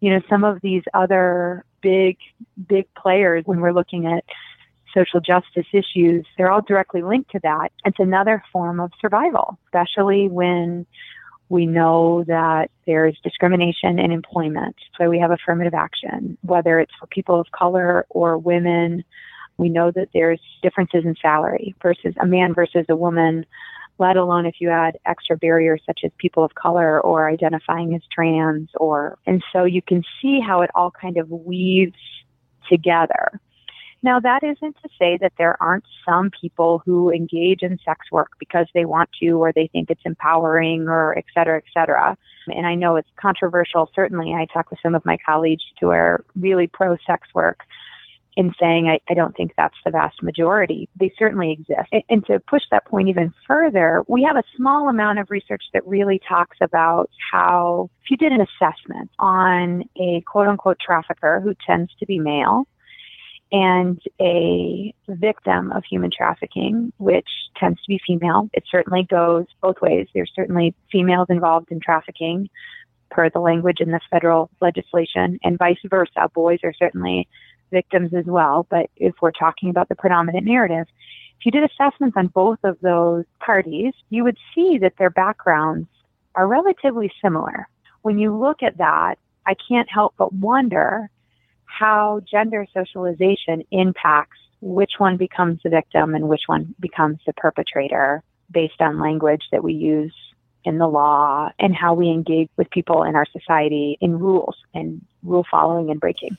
you 0.00 0.10
know 0.10 0.20
some 0.28 0.44
of 0.44 0.60
these 0.60 0.82
other 0.94 1.64
big 1.80 2.18
big 2.68 2.86
players 2.94 3.44
when 3.46 3.60
we're 3.60 3.72
looking 3.72 4.06
at 4.06 4.24
social 4.94 5.20
justice 5.20 5.66
issues 5.72 6.26
they're 6.36 6.50
all 6.50 6.62
directly 6.62 7.02
linked 7.02 7.30
to 7.30 7.38
that 7.42 7.70
it's 7.84 8.00
another 8.00 8.42
form 8.52 8.80
of 8.80 8.90
survival 9.00 9.58
especially 9.66 10.28
when 10.28 10.86
we 11.50 11.64
know 11.64 12.24
that 12.24 12.70
there's 12.86 13.18
discrimination 13.22 13.98
in 13.98 14.10
employment 14.12 14.76
so 14.98 15.08
we 15.08 15.18
have 15.18 15.30
affirmative 15.30 15.74
action 15.74 16.36
whether 16.42 16.80
it's 16.80 16.92
for 16.98 17.06
people 17.06 17.38
of 17.38 17.46
color 17.52 18.06
or 18.10 18.36
women 18.36 19.04
we 19.58 19.68
know 19.68 19.90
that 19.90 20.08
there's 20.14 20.40
differences 20.62 21.04
in 21.04 21.14
salary 21.20 21.74
versus 21.82 22.14
a 22.20 22.26
man 22.26 22.54
versus 22.54 22.86
a 22.88 22.96
woman, 22.96 23.44
let 23.98 24.16
alone 24.16 24.46
if 24.46 24.54
you 24.60 24.70
add 24.70 24.96
extra 25.04 25.36
barriers 25.36 25.82
such 25.84 26.00
as 26.04 26.12
people 26.18 26.44
of 26.44 26.54
color 26.54 27.00
or 27.00 27.28
identifying 27.28 27.94
as 27.94 28.02
trans 28.12 28.70
or, 28.76 29.18
and 29.26 29.42
so 29.52 29.64
you 29.64 29.82
can 29.82 30.04
see 30.22 30.40
how 30.40 30.62
it 30.62 30.70
all 30.74 30.90
kind 30.90 31.16
of 31.16 31.28
weaves 31.30 31.98
together. 32.68 33.40
Now, 34.00 34.20
that 34.20 34.44
isn't 34.44 34.76
to 34.80 34.88
say 34.96 35.18
that 35.20 35.32
there 35.38 35.60
aren't 35.60 35.84
some 36.08 36.30
people 36.30 36.82
who 36.84 37.10
engage 37.10 37.62
in 37.62 37.80
sex 37.84 38.12
work 38.12 38.30
because 38.38 38.68
they 38.72 38.84
want 38.84 39.10
to 39.20 39.30
or 39.42 39.52
they 39.52 39.66
think 39.66 39.90
it's 39.90 40.02
empowering 40.04 40.86
or 40.88 41.18
et 41.18 41.24
cetera, 41.34 41.56
et 41.56 41.64
cetera. 41.74 42.16
And 42.46 42.64
I 42.64 42.76
know 42.76 42.94
it's 42.94 43.08
controversial. 43.16 43.90
Certainly, 43.96 44.34
I 44.34 44.46
talk 44.52 44.70
with 44.70 44.78
some 44.84 44.94
of 44.94 45.04
my 45.04 45.18
colleagues 45.26 45.64
who 45.80 45.90
are 45.90 46.24
really 46.36 46.68
pro 46.68 46.96
sex 47.08 47.26
work 47.34 47.62
in 48.38 48.54
saying 48.60 48.86
I, 48.86 49.00
I, 49.10 49.14
don't 49.14 49.36
think 49.36 49.52
that's 49.56 49.74
the 49.84 49.90
vast 49.90 50.22
majority. 50.22 50.88
They 50.94 51.12
certainly 51.18 51.50
exist. 51.50 51.88
And, 51.90 52.04
and, 52.08 52.26
to 52.26 52.38
push 52.38 52.62
that 52.70 52.84
point 52.84 53.08
even 53.08 53.34
further, 53.48 54.04
we 54.06 54.22
have 54.22 54.36
a 54.36 54.44
small 54.56 54.88
amount 54.88 55.18
of 55.18 55.28
research 55.28 55.64
that 55.74 55.84
really 55.84 56.20
talks 56.26 56.56
about 56.60 57.10
how 57.32 57.90
if 58.04 58.12
you 58.12 58.16
did 58.16 58.30
an 58.30 58.40
assessment 58.40 59.10
on 59.18 59.82
a 60.00 60.20
quote 60.20 60.46
unquote 60.46 60.78
trafficker 60.78 61.40
who 61.40 61.52
tends 61.66 61.92
to 61.98 62.06
be 62.06 62.20
male 62.20 62.68
and 63.50 64.00
a 64.20 64.94
victim 65.08 65.72
of 65.72 65.82
human 65.90 66.12
trafficking, 66.16 66.92
which 66.98 67.28
tends 67.56 67.82
to 67.82 67.88
be 67.88 68.00
female, 68.06 68.48
it 68.52 68.62
certainly 68.70 69.04
goes 69.10 69.46
both 69.60 69.80
ways. 69.82 70.06
There's 70.14 70.30
certainly 70.36 70.76
females 70.92 71.26
involved 71.28 71.72
in 71.72 71.80
trafficking 71.80 72.48
per 73.10 73.30
the 73.30 73.40
language 73.40 73.80
in 73.80 73.90
the 73.90 74.00
federal 74.12 74.48
legislation 74.60 75.40
and 75.42 75.58
vice 75.58 75.78
versa. 75.86 76.30
Boys 76.32 76.60
are 76.62 76.74
certainly 76.78 77.26
victims 77.70 78.12
as 78.14 78.24
well. 78.24 78.66
But 78.68 78.90
if 78.96 79.14
we're 79.20 79.30
talking 79.30 79.70
about 79.70 79.88
the 79.88 79.94
predominant 79.94 80.44
narrative, 80.44 80.86
if 81.38 81.46
you 81.46 81.52
did 81.52 81.70
assessments 81.70 82.16
on 82.16 82.28
both 82.28 82.58
of 82.64 82.78
those 82.80 83.24
parties, 83.40 83.94
you 84.10 84.24
would 84.24 84.38
see 84.54 84.78
that 84.78 84.94
their 84.98 85.10
backgrounds 85.10 85.88
are 86.34 86.46
relatively 86.46 87.12
similar. 87.22 87.68
When 88.02 88.18
you 88.18 88.36
look 88.36 88.62
at 88.62 88.78
that, 88.78 89.18
I 89.46 89.54
can't 89.68 89.88
help 89.90 90.14
but 90.18 90.32
wonder 90.32 91.10
how 91.64 92.20
gender 92.30 92.66
socialization 92.74 93.64
impacts 93.70 94.38
which 94.60 94.92
one 94.98 95.16
becomes 95.16 95.60
the 95.62 95.70
victim 95.70 96.14
and 96.14 96.28
which 96.28 96.42
one 96.46 96.74
becomes 96.80 97.18
the 97.26 97.32
perpetrator 97.34 98.22
based 98.50 98.80
on 98.80 98.98
language 98.98 99.42
that 99.52 99.62
we 99.62 99.74
use 99.74 100.14
in 100.64 100.78
the 100.78 100.88
law 100.88 101.50
and 101.58 101.74
how 101.74 101.94
we 101.94 102.08
engage 102.08 102.50
with 102.56 102.68
people 102.70 103.04
in 103.04 103.14
our 103.14 103.26
society 103.26 103.96
in 104.00 104.18
rules 104.18 104.56
and 104.74 105.04
rule 105.22 105.46
following 105.50 105.90
and 105.90 106.00
breaking. 106.00 106.36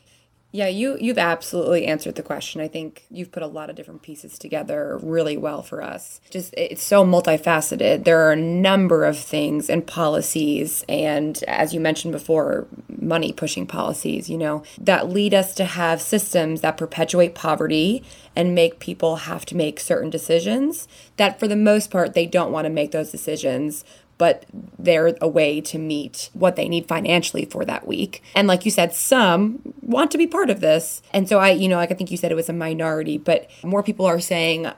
Yeah, 0.51 0.67
you 0.67 0.97
you've 0.99 1.19
absolutely 1.19 1.85
answered 1.85 2.15
the 2.15 2.23
question. 2.23 2.59
I 2.59 2.67
think 2.67 3.05
you've 3.11 3.31
put 3.31 3.43
a 3.43 3.47
lot 3.47 3.69
of 3.69 3.75
different 3.75 4.01
pieces 4.01 4.39
together 4.39 4.97
really 5.03 5.37
well 5.37 5.61
for 5.61 5.83
us. 5.83 6.19
Just 6.31 6.55
it's 6.57 6.81
so 6.81 7.05
multifaceted. 7.05 8.03
There 8.03 8.27
are 8.27 8.31
a 8.31 8.35
number 8.35 9.05
of 9.05 9.17
things 9.17 9.69
and 9.69 9.85
policies 9.85 10.83
and 10.89 11.43
as 11.47 11.73
you 11.73 11.79
mentioned 11.79 12.13
before, 12.13 12.67
money 12.87 13.31
pushing 13.31 13.67
policies, 13.67 14.27
you 14.27 14.39
know, 14.39 14.63
that 14.79 15.09
lead 15.09 15.35
us 15.35 15.53
to 15.55 15.65
have 15.65 16.01
systems 16.01 16.61
that 16.61 16.77
perpetuate 16.77 17.35
poverty 17.35 18.03
and 18.35 18.55
make 18.55 18.79
people 18.79 19.17
have 19.17 19.45
to 19.45 19.55
make 19.55 19.79
certain 19.79 20.09
decisions 20.09 20.87
that 21.17 21.39
for 21.39 21.47
the 21.47 21.55
most 21.55 21.91
part 21.91 22.13
they 22.15 22.25
don't 22.25 22.51
want 22.51 22.65
to 22.65 22.69
make 22.69 22.89
those 22.89 23.11
decisions 23.11 23.85
but 24.19 24.45
they're 24.77 25.15
a 25.19 25.27
way 25.27 25.59
to 25.61 25.79
meet 25.79 26.29
what 26.33 26.55
they 26.55 26.69
need 26.69 26.87
financially 26.87 27.45
for 27.45 27.65
that 27.65 27.87
week. 27.87 28.21
And 28.35 28.47
like 28.47 28.65
you 28.65 28.69
said, 28.69 28.93
some 28.93 29.73
want 29.81 30.11
to 30.11 30.19
be 30.19 30.27
part 30.27 30.51
of 30.51 30.59
this. 30.59 31.01
And 31.11 31.27
so 31.27 31.39
I, 31.39 31.49
you 31.49 31.67
know, 31.67 31.77
like 31.77 31.91
I 31.91 31.95
think 31.95 32.11
you 32.11 32.17
said 32.17 32.31
it 32.31 32.35
was 32.35 32.49
a 32.49 32.53
minority, 32.53 33.17
but 33.17 33.49
more 33.63 33.81
people 33.81 34.05
are 34.05 34.19
saying, 34.19 34.71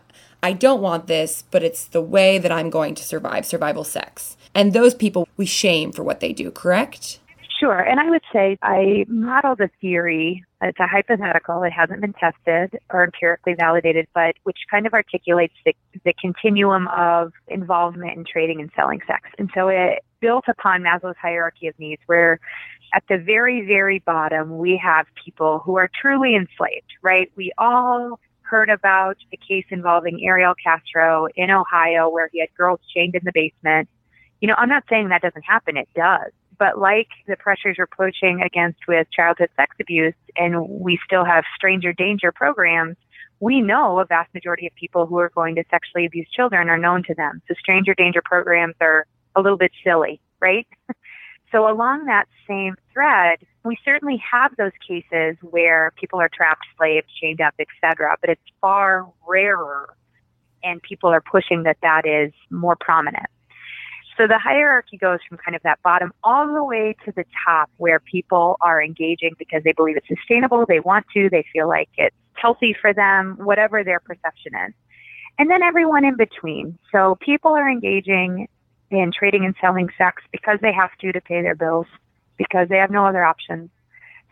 I 0.43 0.53
don't 0.53 0.81
want 0.81 1.07
this, 1.07 1.43
but 1.51 1.63
it's 1.63 1.85
the 1.85 2.01
way 2.01 2.37
that 2.37 2.51
I'm 2.51 2.69
going 2.69 2.95
to 2.95 3.03
survive, 3.03 3.45
survival 3.45 3.83
sex. 3.83 4.37
And 4.53 4.73
those 4.73 4.93
people 4.93 5.27
we 5.37 5.45
shame 5.45 5.91
for 5.91 6.03
what 6.03 6.19
they 6.19 6.33
do, 6.33 6.51
correct? 6.51 7.19
Sure. 7.61 7.77
And 7.77 7.99
I 7.99 8.09
would 8.09 8.23
say 8.33 8.57
I 8.63 9.05
modeled 9.07 9.61
a 9.61 9.69
theory. 9.79 10.43
It's 10.63 10.79
a 10.79 10.87
hypothetical. 10.87 11.61
It 11.61 11.71
hasn't 11.71 12.01
been 12.01 12.13
tested 12.13 12.79
or 12.89 13.03
empirically 13.03 13.53
validated, 13.53 14.07
but 14.15 14.33
which 14.43 14.57
kind 14.71 14.87
of 14.87 14.95
articulates 14.95 15.53
the, 15.63 15.75
the 16.03 16.13
continuum 16.19 16.87
of 16.87 17.33
involvement 17.49 18.17
in 18.17 18.25
trading 18.25 18.61
and 18.61 18.71
selling 18.75 18.99
sex. 19.05 19.29
And 19.37 19.51
so 19.53 19.67
it 19.67 20.03
built 20.21 20.45
upon 20.47 20.81
Maslow's 20.81 21.17
hierarchy 21.21 21.67
of 21.67 21.77
needs, 21.77 22.01
where 22.07 22.39
at 22.95 23.03
the 23.07 23.19
very, 23.19 23.63
very 23.63 23.99
bottom, 23.99 24.57
we 24.57 24.75
have 24.83 25.05
people 25.23 25.59
who 25.59 25.77
are 25.77 25.89
truly 26.01 26.35
enslaved, 26.35 26.91
right? 27.03 27.31
We 27.35 27.51
all 27.59 28.19
heard 28.41 28.71
about 28.71 29.17
the 29.29 29.37
case 29.37 29.65
involving 29.69 30.25
Ariel 30.25 30.55
Castro 30.63 31.27
in 31.35 31.51
Ohio 31.51 32.09
where 32.09 32.27
he 32.33 32.39
had 32.39 32.49
girls 32.57 32.79
chained 32.91 33.13
in 33.13 33.21
the 33.23 33.31
basement. 33.31 33.87
You 34.39 34.47
know, 34.47 34.55
I'm 34.57 34.69
not 34.69 34.83
saying 34.89 35.09
that 35.09 35.21
doesn't 35.21 35.43
happen. 35.43 35.77
It 35.77 35.87
does. 35.95 36.31
But 36.61 36.77
like 36.77 37.07
the 37.25 37.37
pressures 37.37 37.77
we're 37.79 37.87
pushing 37.87 38.43
against 38.43 38.81
with 38.87 39.07
childhood 39.09 39.49
sex 39.55 39.75
abuse, 39.79 40.13
and 40.37 40.69
we 40.69 40.99
still 41.03 41.25
have 41.25 41.43
stranger 41.55 41.91
danger 41.91 42.31
programs, 42.31 42.97
we 43.39 43.61
know 43.61 43.97
a 43.97 44.05
vast 44.05 44.31
majority 44.35 44.67
of 44.67 44.75
people 44.75 45.07
who 45.07 45.17
are 45.17 45.29
going 45.29 45.55
to 45.55 45.63
sexually 45.71 46.05
abuse 46.05 46.27
children 46.29 46.69
are 46.69 46.77
known 46.77 47.01
to 47.05 47.15
them. 47.15 47.41
So 47.47 47.55
stranger 47.59 47.95
danger 47.95 48.21
programs 48.23 48.75
are 48.79 49.07
a 49.35 49.41
little 49.41 49.57
bit 49.57 49.71
silly, 49.83 50.21
right? 50.39 50.67
so 51.51 51.67
along 51.67 52.05
that 52.05 52.25
same 52.47 52.75
thread, 52.93 53.39
we 53.65 53.75
certainly 53.83 54.21
have 54.31 54.55
those 54.55 54.73
cases 54.87 55.37
where 55.41 55.91
people 55.99 56.21
are 56.21 56.29
trapped, 56.31 56.67
slaves, 56.77 57.07
chained 57.19 57.41
up, 57.41 57.55
etc. 57.57 58.17
But 58.21 58.29
it's 58.29 58.41
far 58.61 59.11
rarer 59.27 59.95
and 60.63 60.79
people 60.83 61.09
are 61.09 61.21
pushing 61.21 61.63
that 61.63 61.77
that 61.81 62.05
is 62.05 62.31
more 62.51 62.75
prominent. 62.79 63.25
So 64.17 64.27
the 64.27 64.37
hierarchy 64.37 64.97
goes 64.97 65.19
from 65.27 65.37
kind 65.37 65.55
of 65.55 65.63
that 65.63 65.81
bottom 65.83 66.11
all 66.23 66.53
the 66.53 66.63
way 66.63 66.95
to 67.05 67.11
the 67.11 67.25
top 67.45 67.69
where 67.77 67.99
people 67.99 68.57
are 68.61 68.83
engaging 68.83 69.33
because 69.39 69.63
they 69.63 69.71
believe 69.71 69.97
it's 69.97 70.07
sustainable, 70.07 70.65
they 70.67 70.79
want 70.79 71.05
to, 71.13 71.29
they 71.29 71.45
feel 71.53 71.67
like 71.67 71.89
it's 71.97 72.15
healthy 72.33 72.75
for 72.79 72.93
them, 72.93 73.37
whatever 73.39 73.83
their 73.83 73.99
perception 73.99 74.53
is. 74.67 74.73
And 75.39 75.49
then 75.49 75.63
everyone 75.63 76.05
in 76.05 76.17
between. 76.17 76.77
So 76.91 77.17
people 77.21 77.51
are 77.51 77.69
engaging 77.69 78.47
in 78.89 79.11
trading 79.11 79.45
and 79.45 79.55
selling 79.61 79.89
sex 79.97 80.21
because 80.31 80.59
they 80.61 80.73
have 80.73 80.91
to 80.99 81.11
to 81.13 81.21
pay 81.21 81.41
their 81.41 81.55
bills, 81.55 81.87
because 82.37 82.67
they 82.69 82.77
have 82.77 82.91
no 82.91 83.05
other 83.05 83.23
options. 83.23 83.69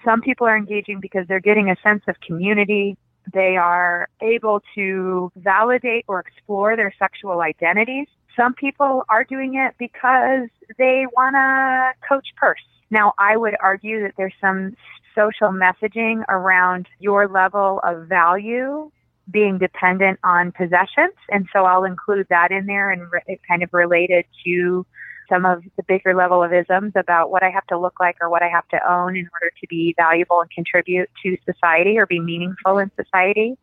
Some 0.04 0.22
people 0.22 0.46
are 0.46 0.58
engaging 0.58 1.00
because 1.00 1.26
they're 1.28 1.40
getting 1.40 1.70
a 1.70 1.76
sense 1.82 2.04
of 2.08 2.20
community. 2.20 2.98
They 3.34 3.58
are 3.58 4.10
able 4.22 4.62
to 4.76 5.32
validate 5.36 6.06
or 6.08 6.20
explore 6.20 6.76
their 6.76 6.94
sexual 7.00 7.42
identities. 7.42 8.08
Some 8.40 8.54
people 8.54 9.04
are 9.10 9.26
doing 9.26 9.56
it 9.56 9.76
because 9.78 10.48
they 10.78 11.06
want 11.14 11.36
to 11.36 12.08
coach 12.08 12.28
purse. 12.38 12.64
Now, 12.90 13.14
I 13.18 13.36
would 13.36 13.56
argue 13.60 14.02
that 14.04 14.14
there's 14.18 14.34
some 14.40 14.78
social 15.14 15.50
messaging 15.50 16.24
around 16.30 16.88
your 17.00 17.28
level 17.28 17.82
of 17.84 18.08
value 18.08 18.92
being 19.30 19.58
dependent 19.58 20.20
on 20.24 20.54
possessions. 20.54 21.14
And 21.30 21.48
so 21.52 21.66
I'll 21.66 21.84
include 21.84 22.28
that 22.30 22.52
in 22.52 22.66
there 22.66 22.92
and 22.92 23.12
re- 23.12 23.40
kind 23.48 23.62
of 23.62 23.70
related 23.74 24.26
to 24.46 24.86
some 25.30 25.46
of 25.46 25.62
the 25.76 25.84
bigger 25.84 26.16
level 26.16 26.42
of 26.42 26.54
isms 26.54 26.94
about 26.96 27.30
what 27.30 27.44
I 27.44 27.50
have 27.50 27.68
to 27.68 27.78
look 27.78 28.00
like 28.00 28.18
or 28.22 28.30
what 28.30 28.42
I 28.42 28.48
have 28.48 28.68
to 28.70 28.80
own 28.92 29.16
in 29.16 29.30
order 29.34 29.52
to 29.60 29.68
be 29.68 29.94
valuable 29.98 30.42
and 30.42 30.50
contribute 30.50 31.10
to 31.24 31.38
society 31.46 32.00
or 32.00 32.08
be 32.08 32.20
meaningful 32.20 32.80
in 32.80 32.90
society, 32.96 33.58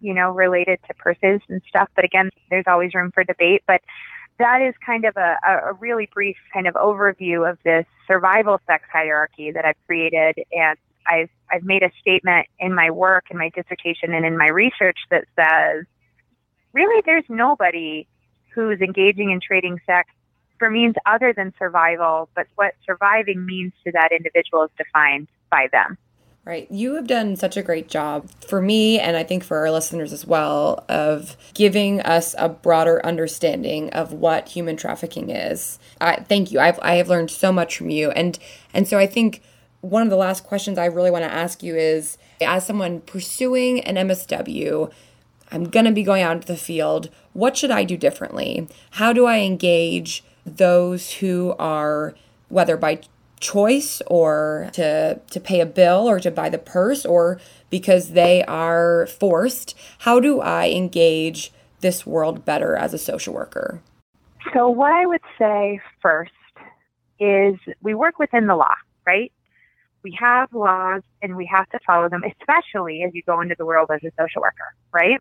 you 0.00 0.14
know, 0.14 0.30
related 0.30 0.78
to 0.86 0.94
purses 0.94 1.40
and 1.48 1.62
stuff. 1.68 1.88
But 1.94 2.04
again, 2.04 2.30
there's 2.50 2.64
always 2.66 2.94
room 2.94 3.12
for 3.12 3.24
debate. 3.24 3.62
But 3.66 3.82
that 4.38 4.60
is 4.60 4.74
kind 4.84 5.04
of 5.04 5.16
a, 5.16 5.36
a 5.46 5.72
really 5.74 6.08
brief 6.12 6.36
kind 6.52 6.66
of 6.66 6.74
overview 6.74 7.48
of 7.48 7.58
this 7.64 7.86
survival 8.06 8.60
sex 8.66 8.84
hierarchy 8.92 9.50
that 9.52 9.64
I've 9.64 9.86
created. 9.86 10.36
And 10.52 10.78
I've, 11.08 11.30
I've 11.50 11.62
made 11.62 11.82
a 11.82 11.90
statement 12.00 12.46
in 12.58 12.74
my 12.74 12.90
work, 12.90 13.26
in 13.30 13.38
my 13.38 13.50
dissertation, 13.50 14.12
and 14.12 14.26
in 14.26 14.36
my 14.36 14.48
research 14.48 14.98
that 15.10 15.24
says, 15.36 15.86
really, 16.72 17.02
there's 17.06 17.24
nobody 17.28 18.06
who's 18.54 18.80
engaging 18.80 19.30
in 19.30 19.40
trading 19.40 19.80
sex 19.86 20.10
for 20.58 20.70
means 20.70 20.94
other 21.04 21.32
than 21.32 21.52
survival, 21.58 22.28
but 22.34 22.46
what 22.54 22.74
surviving 22.84 23.44
means 23.44 23.72
to 23.84 23.92
that 23.92 24.10
individual 24.12 24.64
is 24.64 24.70
defined 24.78 25.28
by 25.50 25.68
them. 25.70 25.98
Right. 26.46 26.70
You 26.70 26.94
have 26.94 27.08
done 27.08 27.34
such 27.34 27.56
a 27.56 27.62
great 27.62 27.88
job 27.88 28.30
for 28.46 28.62
me, 28.62 29.00
and 29.00 29.16
I 29.16 29.24
think 29.24 29.42
for 29.42 29.56
our 29.58 29.70
listeners 29.72 30.12
as 30.12 30.24
well, 30.24 30.84
of 30.88 31.36
giving 31.54 32.00
us 32.02 32.36
a 32.38 32.48
broader 32.48 33.04
understanding 33.04 33.90
of 33.90 34.12
what 34.12 34.50
human 34.50 34.76
trafficking 34.76 35.30
is. 35.30 35.80
I, 36.00 36.20
thank 36.20 36.52
you. 36.52 36.60
I've, 36.60 36.78
I 36.82 36.94
have 36.94 37.08
learned 37.08 37.32
so 37.32 37.50
much 37.50 37.76
from 37.76 37.90
you. 37.90 38.12
And, 38.12 38.38
and 38.72 38.86
so 38.86 38.96
I 38.96 39.08
think 39.08 39.42
one 39.80 40.04
of 40.04 40.08
the 40.08 40.16
last 40.16 40.44
questions 40.44 40.78
I 40.78 40.84
really 40.84 41.10
want 41.10 41.24
to 41.24 41.32
ask 41.32 41.64
you 41.64 41.74
is 41.74 42.16
as 42.40 42.64
someone 42.64 43.00
pursuing 43.00 43.80
an 43.80 43.96
MSW, 43.96 44.92
I'm 45.50 45.64
going 45.64 45.86
to 45.86 45.92
be 45.92 46.04
going 46.04 46.22
out 46.22 46.36
into 46.36 46.46
the 46.46 46.56
field. 46.56 47.10
What 47.32 47.56
should 47.56 47.72
I 47.72 47.82
do 47.82 47.96
differently? 47.96 48.68
How 48.92 49.12
do 49.12 49.26
I 49.26 49.38
engage 49.38 50.22
those 50.44 51.14
who 51.14 51.56
are, 51.58 52.14
whether 52.48 52.76
by 52.76 53.00
choice 53.40 54.00
or 54.06 54.70
to 54.72 55.20
to 55.30 55.40
pay 55.40 55.60
a 55.60 55.66
bill 55.66 56.08
or 56.08 56.18
to 56.20 56.30
buy 56.30 56.48
the 56.48 56.58
purse 56.58 57.04
or 57.04 57.40
because 57.70 58.12
they 58.12 58.42
are 58.44 59.06
forced 59.06 59.74
how 60.00 60.18
do 60.18 60.40
i 60.40 60.68
engage 60.68 61.52
this 61.80 62.06
world 62.06 62.44
better 62.44 62.74
as 62.74 62.94
a 62.94 62.98
social 62.98 63.34
worker? 63.34 63.80
So 64.54 64.68
what 64.68 64.92
i 64.92 65.04
would 65.04 65.20
say 65.38 65.80
first 66.00 66.32
is 67.20 67.56
we 67.82 67.94
work 67.94 68.18
within 68.18 68.46
the 68.46 68.56
law 68.56 68.74
right? 69.06 69.32
We 70.02 70.16
have 70.20 70.52
laws 70.52 71.02
and 71.22 71.36
we 71.36 71.46
have 71.46 71.68
to 71.70 71.78
follow 71.86 72.08
them 72.08 72.22
especially 72.24 73.02
as 73.02 73.14
you 73.14 73.22
go 73.22 73.40
into 73.40 73.54
the 73.58 73.66
world 73.66 73.90
as 73.92 74.02
a 74.04 74.10
social 74.18 74.40
worker 74.40 74.74
right 74.92 75.20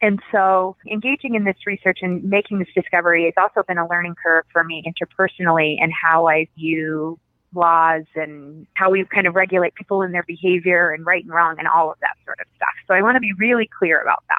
and 0.00 0.20
so 0.30 0.76
engaging 0.90 1.34
in 1.34 1.44
this 1.44 1.56
research 1.66 1.98
and 2.02 2.22
making 2.24 2.58
this 2.60 2.68
discovery 2.74 3.24
has 3.24 3.34
also 3.36 3.64
been 3.66 3.78
a 3.78 3.88
learning 3.88 4.14
curve 4.22 4.44
for 4.52 4.62
me 4.62 4.82
interpersonally 4.86 5.76
and 5.80 5.92
how 5.92 6.28
I 6.28 6.48
view 6.56 7.18
laws 7.54 8.04
and 8.14 8.66
how 8.74 8.90
we 8.90 9.04
kind 9.06 9.26
of 9.26 9.34
regulate 9.34 9.74
people 9.74 10.02
in 10.02 10.12
their 10.12 10.22
behavior 10.22 10.92
and 10.92 11.04
right 11.04 11.24
and 11.24 11.32
wrong 11.32 11.56
and 11.58 11.66
all 11.66 11.90
of 11.90 11.98
that 12.00 12.16
sort 12.24 12.38
of 12.40 12.46
stuff. 12.56 12.74
So 12.86 12.94
I 12.94 13.02
want 13.02 13.16
to 13.16 13.20
be 13.20 13.32
really 13.38 13.68
clear 13.78 14.00
about 14.00 14.22
that. 14.28 14.38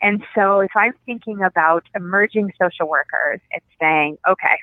And 0.00 0.22
so 0.34 0.60
if 0.60 0.70
I'm 0.76 0.94
thinking 1.06 1.42
about 1.42 1.84
emerging 1.94 2.52
social 2.60 2.88
workers, 2.88 3.40
it's 3.50 3.66
saying, 3.80 4.16
okay, 4.28 4.56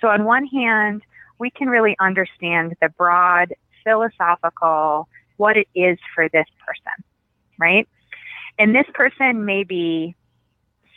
so 0.00 0.08
on 0.08 0.24
one 0.24 0.46
hand, 0.46 1.02
we 1.38 1.50
can 1.50 1.68
really 1.68 1.96
understand 1.98 2.76
the 2.80 2.88
broad 2.90 3.52
philosophical 3.84 5.08
what 5.36 5.56
it 5.56 5.68
is 5.74 5.98
for 6.14 6.28
this 6.28 6.46
person, 6.64 7.04
right? 7.58 7.88
And 8.58 8.74
this 8.74 8.86
person 8.94 9.44
may 9.44 9.64
be 9.64 10.14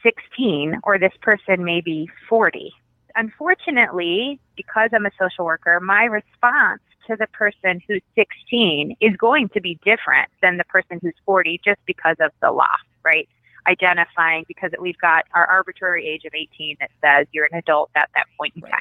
16 0.04 0.80
or 0.84 0.98
this 0.98 1.14
person 1.22 1.64
may 1.64 1.82
be 1.82 2.10
40. 2.28 2.74
Unfortunately, 3.16 4.40
because 4.56 4.92
I'm 4.94 5.06
a 5.06 5.12
social 5.20 5.46
worker, 5.46 5.80
my 5.80 6.06
response 6.06 6.82
to 7.08 7.16
the 7.16 7.28
person 7.28 7.82
who's 7.88 8.02
16 8.16 8.96
is 9.02 9.16
going 9.18 9.50
to 9.50 9.62
be 9.62 9.80
different 9.84 10.30
than 10.42 10.58
the 10.58 10.64
person 10.66 11.00
who's 11.02 11.16
40 11.26 11.60
just 11.66 11.80
because 11.86 12.16
of 12.20 12.32
the 12.42 12.52
law, 12.52 12.76
right? 13.04 13.28
Identifying 13.68 14.46
because 14.48 14.72
we've 14.80 14.98
got 15.00 15.26
our 15.34 15.46
arbitrary 15.46 16.08
age 16.08 16.24
of 16.26 16.34
18 16.34 16.78
that 16.80 16.92
says 17.02 17.28
you're 17.32 17.48
an 17.52 17.58
adult 17.58 17.90
at 17.96 18.10
that 18.16 18.28
point 18.38 18.54
in 18.56 18.62
time, 18.62 18.72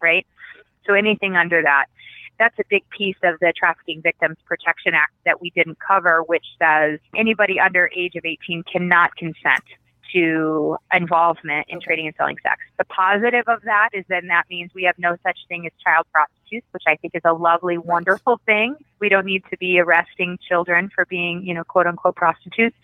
right? 0.00 0.26
So 0.86 0.94
anything 0.94 1.36
under 1.36 1.62
that 1.62 1.86
that's 2.42 2.58
a 2.58 2.64
big 2.68 2.82
piece 2.90 3.16
of 3.22 3.38
the 3.40 3.52
Trafficking 3.56 4.02
Victims 4.02 4.36
Protection 4.46 4.94
Act 4.94 5.12
that 5.24 5.40
we 5.40 5.50
didn't 5.50 5.78
cover, 5.78 6.24
which 6.24 6.44
says 6.58 6.98
anybody 7.16 7.60
under 7.60 7.88
age 7.94 8.16
of 8.16 8.24
18 8.24 8.64
cannot 8.64 9.14
consent 9.14 9.62
to 10.12 10.76
involvement 10.92 11.66
in 11.68 11.80
trading 11.80 12.08
and 12.08 12.16
selling 12.16 12.36
sex. 12.42 12.60
The 12.78 12.84
positive 12.84 13.44
of 13.46 13.62
that 13.62 13.90
is 13.92 14.04
then 14.08 14.26
that 14.26 14.44
means 14.50 14.72
we 14.74 14.82
have 14.82 14.98
no 14.98 15.16
such 15.22 15.38
thing 15.48 15.66
as 15.66 15.72
child 15.84 16.06
prostitutes, 16.12 16.66
which 16.72 16.82
I 16.86 16.96
think 16.96 17.14
is 17.14 17.22
a 17.24 17.32
lovely, 17.32 17.78
wonderful 17.78 18.40
thing. 18.44 18.74
We 18.98 19.08
don't 19.08 19.24
need 19.24 19.44
to 19.50 19.56
be 19.56 19.78
arresting 19.78 20.38
children 20.48 20.90
for 20.92 21.06
being, 21.06 21.46
you 21.46 21.54
know, 21.54 21.62
quote 21.62 21.86
unquote 21.86 22.16
prostitutes. 22.16 22.76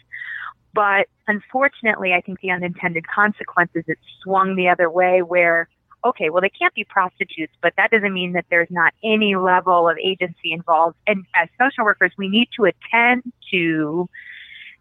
But 0.73 1.09
unfortunately, 1.27 2.15
I 2.15 2.21
think 2.21 2.41
the 2.41 2.53
unintended 2.53 3.09
consequences, 3.09 3.83
it 3.89 3.99
swung 4.23 4.55
the 4.55 4.69
other 4.69 4.89
way 4.89 5.23
where 5.23 5.69
okay, 6.05 6.31
well, 6.31 6.41
they 6.41 6.49
can't 6.51 6.75
be 6.75 6.85
prostitutes, 6.85 7.53
but 7.61 7.75
that 7.77 7.91
doesn't 7.91 8.13
mean 8.13 8.33
that 8.33 8.47
there's 8.51 8.71
not 8.71 8.95
any 9.03 9.37
level 9.37 9.89
of 9.89 9.97
agency 9.99 10.53
involved. 10.53 10.97
And 11.07 11.25
as 11.35 11.49
social 11.61 11.85
workers, 11.85 12.13
we 12.17 12.29
need 12.29 12.49
to 12.57 12.65
attend 12.65 13.33
to 13.51 14.09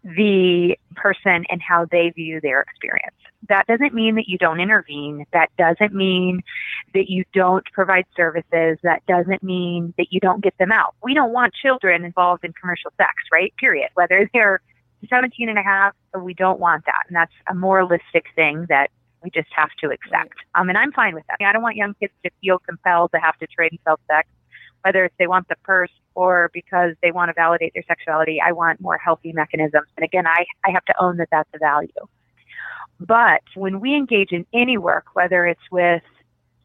the 0.04 0.78
person 0.94 1.44
and 1.50 1.60
how 1.60 1.84
they 1.86 2.10
view 2.10 2.40
their 2.40 2.62
experience. 2.62 3.16
That 3.48 3.66
doesn't 3.66 3.94
mean 3.94 4.14
that 4.16 4.28
you 4.28 4.38
don't 4.38 4.60
intervene. 4.60 5.24
That 5.32 5.50
doesn't 5.56 5.94
mean 5.94 6.42
that 6.94 7.10
you 7.10 7.24
don't 7.32 7.64
provide 7.72 8.04
services. 8.16 8.78
That 8.82 9.04
doesn't 9.06 9.42
mean 9.42 9.94
that 9.96 10.12
you 10.12 10.20
don't 10.20 10.42
get 10.42 10.56
them 10.58 10.72
out. 10.72 10.94
We 11.02 11.14
don't 11.14 11.32
want 11.32 11.54
children 11.54 12.04
involved 12.04 12.44
in 12.44 12.52
commercial 12.52 12.92
sex, 12.96 13.14
right? 13.32 13.52
Period. 13.56 13.90
Whether 13.94 14.28
they're 14.32 14.60
17 15.08 15.48
and 15.48 15.58
a 15.58 15.62
half, 15.62 15.94
we 16.20 16.34
don't 16.34 16.60
want 16.60 16.84
that. 16.86 17.04
And 17.08 17.16
that's 17.16 17.32
a 17.48 17.54
moralistic 17.54 18.26
thing 18.34 18.66
that 18.68 18.90
we 19.22 19.30
just 19.30 19.48
have 19.54 19.70
to 19.80 19.90
accept. 19.90 20.34
Um, 20.54 20.68
and 20.68 20.78
I'm 20.78 20.92
fine 20.92 21.14
with 21.14 21.24
that. 21.28 21.44
I 21.44 21.52
don't 21.52 21.62
want 21.62 21.76
young 21.76 21.94
kids 21.94 22.12
to 22.24 22.30
feel 22.40 22.58
compelled 22.58 23.12
to 23.12 23.20
have 23.20 23.36
to 23.38 23.46
trade 23.46 23.72
and 23.72 23.80
sell 23.84 23.98
sex, 24.10 24.28
whether 24.82 25.04
it's 25.04 25.14
they 25.18 25.26
want 25.26 25.48
the 25.48 25.56
purse 25.64 25.90
or 26.14 26.50
because 26.52 26.94
they 27.02 27.12
want 27.12 27.28
to 27.28 27.32
validate 27.34 27.74
their 27.74 27.84
sexuality. 27.86 28.40
I 28.44 28.52
want 28.52 28.80
more 28.80 28.98
healthy 28.98 29.32
mechanisms. 29.32 29.88
And 29.96 30.04
again, 30.04 30.26
I, 30.26 30.44
I 30.64 30.70
have 30.70 30.84
to 30.86 30.94
own 31.02 31.16
that 31.18 31.28
that's 31.30 31.50
a 31.54 31.58
value. 31.58 31.88
But 33.00 33.42
when 33.54 33.80
we 33.80 33.94
engage 33.94 34.32
in 34.32 34.44
any 34.52 34.76
work, 34.76 35.06
whether 35.14 35.46
it's 35.46 35.60
with 35.70 36.02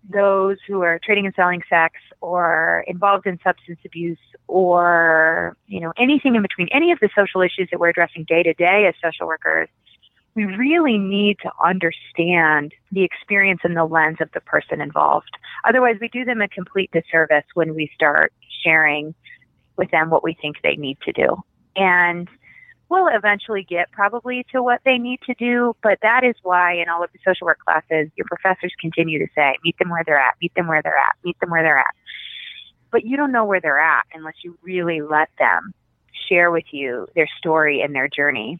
those 0.09 0.57
who 0.67 0.81
are 0.81 0.99
trading 1.03 1.25
and 1.25 1.35
selling 1.35 1.61
sex 1.69 1.95
or 2.19 2.83
involved 2.87 3.25
in 3.25 3.39
substance 3.43 3.79
abuse 3.85 4.17
or 4.47 5.55
you 5.67 5.79
know 5.79 5.93
anything 5.97 6.35
in 6.35 6.41
between 6.41 6.67
any 6.71 6.91
of 6.91 6.99
the 6.99 7.09
social 7.15 7.41
issues 7.41 7.69
that 7.71 7.79
we're 7.79 7.89
addressing 7.89 8.25
day 8.25 8.43
to 8.43 8.53
day 8.53 8.85
as 8.85 8.93
social 9.01 9.27
workers 9.27 9.69
we 10.35 10.45
really 10.45 10.97
need 10.97 11.37
to 11.43 11.51
understand 11.63 12.73
the 12.91 13.03
experience 13.03 13.61
and 13.63 13.77
the 13.77 13.85
lens 13.85 14.17
of 14.19 14.31
the 14.33 14.41
person 14.41 14.81
involved. 14.81 15.29
Otherwise, 15.65 15.97
we 16.01 16.07
do 16.07 16.25
them 16.25 16.41
a 16.41 16.47
complete 16.47 16.91
disservice 16.91 17.45
when 17.53 17.75
we 17.75 17.91
start 17.93 18.33
sharing 18.63 19.13
with 19.77 19.91
them 19.91 20.09
what 20.09 20.23
we 20.23 20.33
think 20.33 20.57
they 20.63 20.75
need 20.75 20.97
to 21.01 21.11
do. 21.11 21.43
And 21.75 22.27
we'll 22.89 23.07
eventually 23.07 23.63
get 23.63 23.91
probably 23.91 24.45
to 24.51 24.61
what 24.61 24.81
they 24.85 24.97
need 24.97 25.19
to 25.23 25.33
do, 25.35 25.75
but 25.81 25.99
that 26.01 26.23
is 26.23 26.35
why 26.43 26.73
in 26.73 26.89
all 26.89 27.03
of 27.03 27.11
the 27.11 27.19
social 27.25 27.45
work 27.45 27.59
classes, 27.59 28.09
your 28.15 28.25
professors 28.27 28.73
continue 28.79 29.19
to 29.19 29.27
say, 29.35 29.55
meet 29.63 29.77
them 29.79 29.89
where 29.89 30.03
they're 30.05 30.19
at, 30.19 30.35
meet 30.41 30.53
them 30.55 30.67
where 30.67 30.81
they're 30.81 30.97
at, 30.97 31.15
meet 31.23 31.39
them 31.39 31.49
where 31.49 31.63
they're 31.63 31.79
at. 31.79 31.95
But 32.91 33.05
you 33.05 33.17
don't 33.17 33.31
know 33.31 33.45
where 33.45 33.59
they're 33.59 33.79
at 33.79 34.05
unless 34.13 34.35
you 34.43 34.57
really 34.61 35.01
let 35.01 35.29
them 35.39 35.73
share 36.29 36.51
with 36.51 36.65
you 36.71 37.07
their 37.15 37.27
story 37.39 37.81
and 37.81 37.95
their 37.95 38.07
journey. 38.07 38.59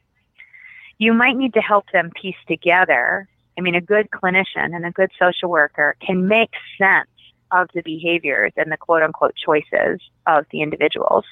You 0.97 1.13
might 1.13 1.35
need 1.35 1.53
to 1.53 1.61
help 1.61 1.85
them 1.91 2.11
piece 2.19 2.35
together. 2.47 3.27
I 3.57 3.61
mean, 3.61 3.75
a 3.75 3.81
good 3.81 4.09
clinician 4.11 4.75
and 4.75 4.85
a 4.85 4.91
good 4.91 5.11
social 5.19 5.49
worker 5.49 5.95
can 5.99 6.27
make 6.27 6.51
sense 6.77 7.09
of 7.51 7.69
the 7.73 7.81
behaviors 7.81 8.51
and 8.57 8.71
the 8.71 8.77
quote 8.77 9.03
unquote 9.03 9.35
choices 9.35 9.99
of 10.25 10.45
the 10.51 10.61
individuals. 10.61 11.25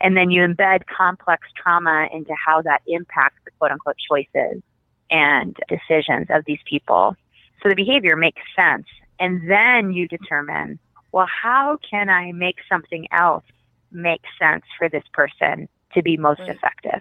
And 0.00 0.16
then 0.16 0.30
you 0.30 0.42
embed 0.42 0.86
complex 0.86 1.48
trauma 1.56 2.08
into 2.12 2.34
how 2.34 2.60
that 2.62 2.82
impacts 2.86 3.38
the 3.44 3.50
quote 3.58 3.72
unquote 3.72 3.96
choices 3.96 4.62
and 5.10 5.56
decisions 5.68 6.26
of 6.30 6.44
these 6.44 6.58
people. 6.66 7.16
So 7.62 7.68
the 7.68 7.74
behavior 7.74 8.16
makes 8.16 8.42
sense. 8.54 8.86
And 9.18 9.50
then 9.50 9.92
you 9.92 10.06
determine, 10.06 10.78
well, 11.12 11.26
how 11.26 11.78
can 11.88 12.10
I 12.10 12.32
make 12.32 12.56
something 12.68 13.08
else 13.10 13.44
make 13.90 14.22
sense 14.38 14.64
for 14.76 14.90
this 14.90 15.04
person 15.14 15.68
to 15.94 16.02
be 16.02 16.18
most 16.18 16.40
right. 16.40 16.50
effective 16.50 17.00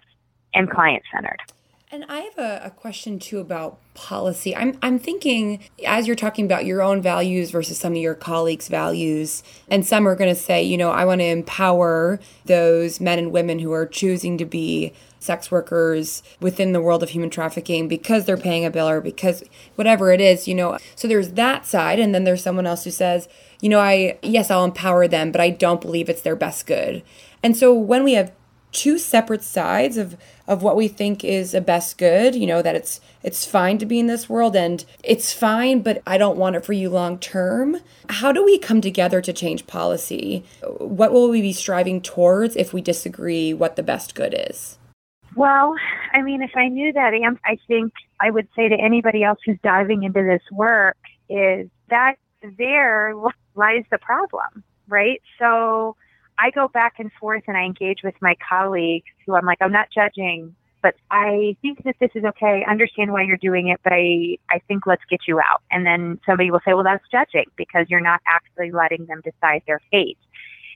and 0.55 0.69
client 0.69 1.03
centered? 1.13 1.41
And 1.91 2.03
I 2.09 2.21
have 2.21 2.37
a, 2.37 2.61
a, 2.65 2.71
question 2.71 3.19
too 3.19 3.39
about 3.39 3.77
policy. 3.93 4.55
I'm, 4.55 4.77
I'm 4.81 4.99
thinking, 4.99 5.63
as 5.85 6.07
you're 6.07 6.15
talking 6.15 6.43
about 6.43 6.65
your 6.65 6.81
own 6.81 7.01
values 7.01 7.51
versus 7.51 7.77
some 7.77 7.93
of 7.93 7.97
your 7.99 8.15
colleagues' 8.15 8.67
values, 8.67 9.43
and 9.69 9.85
some 9.85 10.07
are 10.07 10.15
going 10.15 10.33
to 10.33 10.39
say, 10.39 10.63
you 10.63 10.77
know, 10.77 10.89
I 10.89 11.05
want 11.05 11.21
to 11.21 11.25
empower 11.25 12.19
those 12.45 12.99
men 12.99 13.19
and 13.19 13.31
women 13.31 13.59
who 13.59 13.71
are 13.71 13.85
choosing 13.85 14.37
to 14.39 14.45
be 14.45 14.93
sex 15.19 15.51
workers 15.51 16.23
within 16.39 16.73
the 16.73 16.81
world 16.81 17.01
of 17.01 17.09
human 17.09 17.29
trafficking 17.29 17.87
because 17.87 18.25
they're 18.25 18.35
paying 18.35 18.65
a 18.65 18.71
bill 18.71 18.89
or 18.89 18.99
because 18.99 19.43
whatever 19.75 20.11
it 20.11 20.19
is, 20.19 20.47
you 20.47 20.55
know. 20.55 20.77
So 20.95 21.07
there's 21.07 21.29
that 21.31 21.65
side. 21.65 21.99
And 21.99 22.13
then 22.13 22.23
there's 22.23 22.43
someone 22.43 22.67
else 22.67 22.83
who 22.83 22.91
says, 22.91 23.27
you 23.61 23.69
know, 23.69 23.79
I, 23.79 24.17
yes, 24.21 24.51
I'll 24.51 24.65
empower 24.65 25.07
them, 25.07 25.31
but 25.31 25.39
I 25.39 25.49
don't 25.49 25.81
believe 25.81 26.09
it's 26.09 26.21
their 26.21 26.35
best 26.35 26.67
good. 26.67 27.03
And 27.41 27.55
so 27.55 27.73
when 27.73 28.03
we 28.03 28.13
have 28.13 28.31
two 28.71 28.97
separate 28.97 29.41
sides 29.41 29.97
of 29.97 30.17
of 30.47 30.63
what 30.63 30.75
we 30.75 30.87
think 30.87 31.23
is 31.23 31.53
a 31.53 31.61
best 31.61 31.97
good 31.97 32.35
you 32.35 32.47
know 32.47 32.61
that 32.61 32.75
it's 32.75 33.01
it's 33.23 33.45
fine 33.45 33.77
to 33.77 33.85
be 33.85 33.99
in 33.99 34.07
this 34.07 34.29
world 34.29 34.55
and 34.55 34.85
it's 35.03 35.33
fine 35.33 35.81
but 35.81 36.01
i 36.07 36.17
don't 36.17 36.37
want 36.37 36.55
it 36.55 36.65
for 36.65 36.73
you 36.73 36.89
long 36.89 37.19
term. 37.19 37.77
How 38.09 38.31
do 38.31 38.43
we 38.43 38.57
come 38.57 38.81
together 38.81 39.21
to 39.21 39.33
change 39.33 39.67
policy? 39.67 40.43
What 40.79 41.11
will 41.11 41.29
we 41.29 41.41
be 41.41 41.53
striving 41.53 42.01
towards 42.01 42.55
if 42.55 42.73
we 42.73 42.81
disagree 42.81 43.53
what 43.53 43.75
the 43.75 43.83
best 43.83 44.15
good 44.15 44.35
is? 44.49 44.77
Well, 45.35 45.75
I 46.13 46.21
mean, 46.21 46.41
if 46.41 46.51
I 46.55 46.69
knew 46.69 46.93
that, 46.93 47.13
I 47.45 47.57
think 47.67 47.93
I 48.21 48.31
would 48.31 48.47
say 48.55 48.69
to 48.69 48.75
anybody 48.75 49.23
else 49.23 49.39
who's 49.45 49.57
diving 49.63 50.03
into 50.03 50.23
this 50.23 50.41
work 50.51 50.97
is 51.29 51.69
that 51.89 52.15
there 52.57 53.13
lies 53.55 53.83
the 53.91 53.97
problem, 53.97 54.63
right? 54.87 55.21
So 55.37 55.97
I 56.37 56.51
go 56.51 56.67
back 56.67 56.95
and 56.99 57.11
forth 57.19 57.43
and 57.47 57.57
I 57.57 57.63
engage 57.63 57.99
with 58.03 58.15
my 58.21 58.35
colleagues 58.47 59.07
who 59.25 59.35
I'm 59.35 59.45
like, 59.45 59.59
I'm 59.61 59.71
not 59.71 59.87
judging, 59.93 60.55
but 60.81 60.95
I 61.09 61.55
think 61.61 61.83
that 61.83 61.95
this 61.99 62.11
is 62.13 62.23
okay. 62.23 62.63
I 62.65 62.69
understand 62.69 63.11
why 63.11 63.23
you're 63.23 63.37
doing 63.37 63.69
it, 63.69 63.79
but 63.83 63.93
I, 63.93 64.37
I 64.49 64.59
think 64.67 64.85
let's 64.85 65.01
get 65.09 65.21
you 65.27 65.39
out. 65.39 65.63
And 65.71 65.85
then 65.85 66.19
somebody 66.25 66.51
will 66.51 66.59
say, 66.65 66.73
well, 66.73 66.83
that's 66.83 67.03
judging 67.11 67.45
because 67.55 67.87
you're 67.89 68.01
not 68.01 68.21
actually 68.27 68.71
letting 68.71 69.05
them 69.05 69.21
decide 69.23 69.63
their 69.65 69.81
fate. 69.91 70.17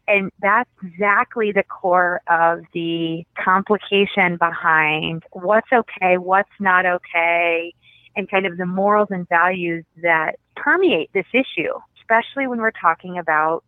And 0.07 0.31
that's 0.41 0.69
exactly 0.83 1.51
the 1.51 1.61
core 1.61 2.21
of 2.27 2.61
the 2.73 3.23
complication 3.37 4.37
behind 4.37 5.23
what's 5.31 5.71
okay, 5.71 6.17
what's 6.17 6.49
not 6.59 6.85
okay, 6.87 7.73
and 8.15 8.29
kind 8.29 8.47
of 8.47 8.57
the 8.57 8.65
morals 8.65 9.09
and 9.11 9.29
values 9.29 9.85
that 10.01 10.39
permeate 10.55 11.11
this 11.13 11.27
issue, 11.33 11.73
especially 12.01 12.47
when 12.47 12.59
we're 12.59 12.71
talking 12.71 13.19
about 13.19 13.63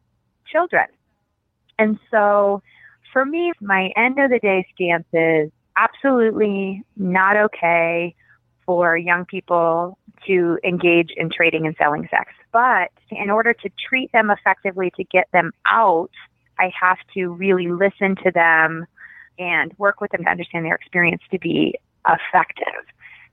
children. 0.51 0.87
And 1.81 1.97
so 2.11 2.61
for 3.11 3.25
me, 3.25 3.51
my 3.59 3.91
end 3.97 4.19
of 4.19 4.29
the 4.29 4.37
day 4.37 4.67
stance 4.75 5.07
is 5.11 5.51
absolutely 5.75 6.83
not 6.95 7.35
okay 7.35 8.13
for 8.67 8.95
young 8.95 9.25
people 9.25 9.97
to 10.27 10.59
engage 10.63 11.09
in 11.17 11.31
trading 11.31 11.65
and 11.65 11.75
selling 11.77 12.07
sex. 12.11 12.33
But 12.51 12.91
in 13.09 13.31
order 13.31 13.53
to 13.53 13.69
treat 13.89 14.11
them 14.11 14.29
effectively 14.29 14.91
to 14.95 15.03
get 15.05 15.27
them 15.33 15.51
out, 15.65 16.11
I 16.59 16.71
have 16.79 16.99
to 17.15 17.29
really 17.29 17.67
listen 17.71 18.15
to 18.23 18.31
them 18.31 18.85
and 19.39 19.73
work 19.79 20.01
with 20.01 20.11
them 20.11 20.23
to 20.25 20.29
understand 20.29 20.65
their 20.65 20.75
experience 20.75 21.23
to 21.31 21.39
be 21.39 21.73
effective. 22.07 22.85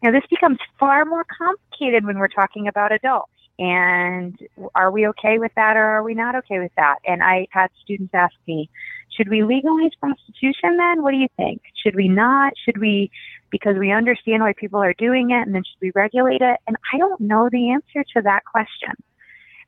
Now, 0.03 0.11
this 0.11 0.25
becomes 0.31 0.59
far 0.81 1.05
more 1.05 1.27
complicated 1.37 2.07
when 2.07 2.19
we're 2.19 2.29
talking 2.29 2.67
about 2.67 2.93
adults. 2.93 3.33
And 3.59 4.39
are 4.75 4.91
we 4.91 5.07
okay 5.09 5.39
with 5.39 5.53
that 5.57 5.77
or 5.77 5.83
are 5.83 6.03
we 6.03 6.15
not 6.15 6.37
okay 6.37 6.61
with 6.61 6.73
that? 6.77 6.99
And 7.05 7.23
I 7.23 7.49
had 7.51 7.71
students 7.83 8.15
ask 8.15 8.35
me, 8.47 8.71
should 9.17 9.29
we 9.29 9.43
legalize 9.43 9.91
prostitution 10.01 10.77
then? 10.77 11.03
What 11.03 11.11
do 11.11 11.17
you 11.17 11.29
think? 11.37 11.63
Should 11.83 11.97
we 11.97 12.09
not? 12.09 12.53
Should 12.65 12.79
we, 12.79 13.11
because 13.51 13.77
we 13.77 13.91
understand 13.91 14.43
why 14.43 14.53
people 14.53 14.81
are 14.81 14.95
doing 14.95 15.31
it, 15.31 15.43
and 15.47 15.55
then 15.55 15.65
should 15.65 15.81
we 15.81 15.91
regulate 15.95 16.41
it? 16.41 16.59
And 16.69 16.77
I 16.95 16.99
don't 16.99 17.21
know 17.21 17.49
the 17.51 17.73
answer 17.73 18.05
to 18.15 18.23
that 18.23 18.45
question 18.45 18.95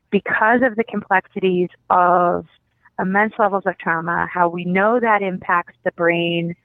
because 0.09 0.61
of 0.63 0.75
the 0.75 0.85
complexities 0.85 1.69
of 1.89 2.45
immense 2.99 3.33
levels 3.39 3.63
of 3.65 3.77
trauma, 3.77 4.27
how 4.31 4.47
we 4.47 4.63
know 4.63 4.99
that 4.99 5.21
impacts 5.21 5.75
the 5.83 5.91
brain, 5.93 6.55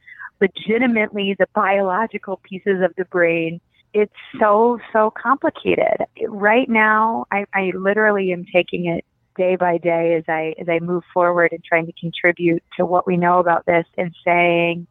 legitimately 0.41 1.35
the 1.39 1.47
biological 1.55 2.41
pieces 2.43 2.83
of 2.83 2.95
the 2.97 3.05
brain. 3.07 3.61
It's 3.93 4.13
so, 4.39 4.79
so 4.93 5.11
complicated. 5.11 6.07
Right 6.29 6.69
now, 6.69 7.27
I, 7.31 7.47
I 7.55 7.73
literally 7.75 8.33
am 8.33 8.45
taking 8.53 8.87
it 8.87 9.05
day 9.37 9.57
by 9.57 9.79
day 9.79 10.15
as 10.15 10.25
I 10.29 10.55
as 10.59 10.69
I 10.69 10.79
move 10.79 11.03
forward 11.13 11.53
and 11.53 11.63
trying 11.63 11.87
to 11.87 11.93
contribute 11.93 12.63
to 12.79 12.87
what 12.87 13.07
we 13.07 13.17
know 13.17 13.39
about 13.39 13.67
this 13.67 13.87
and 13.99 14.15
saying, 14.25 14.87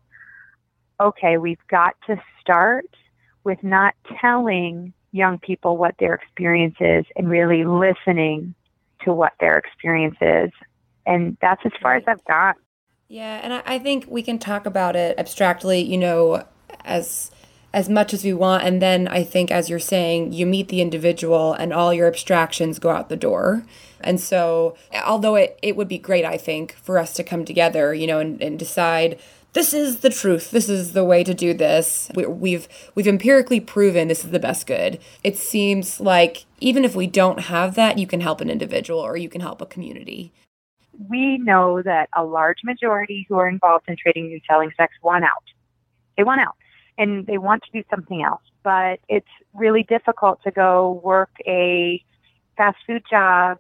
okay, 1.00 1.38
we've 1.38 1.66
got 1.70 1.96
to 2.08 2.22
start 2.42 2.86
with 3.44 3.64
not 3.64 3.96
telling 4.22 4.94
young 5.12 5.40
people 5.40 5.78
what 5.78 5.96
their 6.00 6.14
experience 6.14 6.76
is 6.80 7.06
and 7.16 7.30
really 7.30 7.64
listening 7.64 8.54
to 9.04 9.14
what 9.14 9.34
their 9.40 9.58
experience 9.58 10.18
is 10.22 10.52
and 11.06 11.38
that's 11.42 11.62
as 11.66 11.72
far 11.82 11.96
as 11.96 12.04
I've 12.08 12.24
got. 12.26 12.56
Yeah, 13.08 13.40
and 13.44 13.54
I, 13.54 13.64
I 13.66 13.80
think 13.80 14.06
we 14.08 14.24
can 14.24 14.40
talk 14.40 14.66
about 14.66 14.96
it 14.96 15.18
abstractly, 15.20 15.82
you 15.82 15.98
know, 15.98 16.46
as 16.84 17.32
as 17.76 17.90
much 17.90 18.14
as 18.14 18.24
we 18.24 18.34
want. 18.34 18.64
And 18.64 18.82
then 18.82 19.08
i 19.10 19.22
think 19.22 19.52
as 19.52 19.70
you're 19.70 19.80
saying 19.80 20.32
you 20.32 20.48
meet 20.48 20.70
the 20.70 20.82
individual 20.82 21.54
and 21.54 21.74
all 21.74 21.94
your 21.94 22.08
abstractions 22.08 22.80
go 22.80 22.90
out 22.90 23.10
the 23.10 23.18
door. 23.18 23.64
And 24.00 24.20
so 24.20 24.76
although 25.06 25.36
it, 25.36 25.60
it 25.62 25.76
would 25.76 25.90
be 25.90 26.00
great 26.00 26.26
i 26.26 26.38
think 26.38 26.74
for 26.74 26.98
us 26.98 27.14
to 27.14 27.24
come 27.24 27.44
together 27.46 27.94
you 27.94 28.08
know 28.08 28.20
and, 28.20 28.42
and 28.42 28.58
decide 28.58 29.20
this 29.54 29.74
is 29.74 30.00
the 30.00 30.10
truth. 30.10 30.52
This 30.52 30.68
is 30.68 30.92
the 30.92 31.06
way 31.06 31.24
to 31.24 31.34
do 31.34 31.54
this. 31.54 32.12
We, 32.14 32.26
we've 32.26 32.68
we've 32.94 33.08
empirically 33.08 33.62
proven 33.62 34.10
this 34.10 34.26
is 34.26 34.32
the 34.32 34.40
best 34.40 34.68
good. 34.68 35.00
It 35.24 35.38
seems 35.38 36.02
like 36.02 36.46
even 36.60 36.84
if 36.84 36.94
we 36.94 37.08
don't 37.08 37.40
have 37.40 37.76
that 37.76 37.98
you 37.98 38.08
can 38.08 38.22
help 38.22 38.42
an 38.42 38.50
individual 38.50 39.00
or 39.00 39.16
you 39.18 39.30
can 39.30 39.42
help 39.42 39.62
a 39.62 39.66
community. 39.66 40.34
We 41.10 41.38
know 41.38 41.82
that 41.82 42.08
a 42.16 42.24
large 42.24 42.60
majority 42.64 43.26
who 43.28 43.36
are 43.36 43.50
involved 43.50 43.86
in 43.90 43.98
trading 43.98 44.32
and 44.32 44.42
selling 44.50 44.72
sex 44.78 44.94
want 45.02 45.26
out. 45.26 45.44
They 46.16 46.24
want 46.24 46.40
out 46.40 46.56
and 46.98 47.26
they 47.28 47.38
want 47.38 47.64
to 47.64 47.72
do 47.72 47.84
something 47.90 48.24
else, 48.24 48.42
but 48.64 49.00
it's 49.08 49.28
really 49.54 49.84
difficult 49.84 50.42
to 50.44 50.52
go 50.52 51.02
work 51.04 51.30
a 51.46 52.04
fast 52.58 52.78
food 52.88 53.04
job 53.10 53.60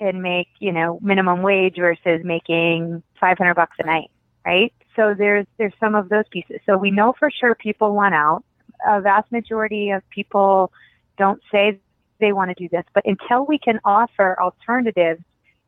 and 0.00 0.22
make, 0.22 0.48
you 0.58 0.72
know, 0.72 0.98
minimum 1.02 1.42
wage 1.42 1.76
versus 1.76 2.22
making 2.24 3.02
500 3.20 3.54
bucks 3.54 3.76
a 3.78 3.86
night, 3.86 4.10
right? 4.46 4.72
So 4.96 5.14
there's, 5.14 5.46
there's 5.58 5.74
some 5.78 5.94
of 5.94 6.08
those 6.08 6.24
pieces. 6.30 6.60
So 6.64 6.76
we 6.76 6.90
know 6.90 7.14
for 7.18 7.30
sure 7.30 7.54
people 7.54 7.94
want 7.94 8.14
out. 8.14 8.44
A 8.88 9.00
vast 9.00 9.30
majority 9.30 9.90
of 9.90 10.08
people 10.08 10.72
don't 11.18 11.40
say 11.52 11.78
they 12.18 12.32
want 12.32 12.48
to 12.48 12.54
do 12.54 12.68
this, 12.70 12.84
but 12.94 13.04
until 13.06 13.44
we 13.44 13.58
can 13.58 13.78
offer 13.84 14.40
alternatives 14.40 15.22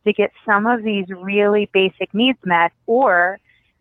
to 0.06 0.12
get 0.12 0.32
some 0.46 0.66
of 0.66 0.82
these 0.82 1.06
really 1.08 1.68
basic 1.72 2.12
needs 2.14 2.38
met 2.44 2.72
or 2.86 3.38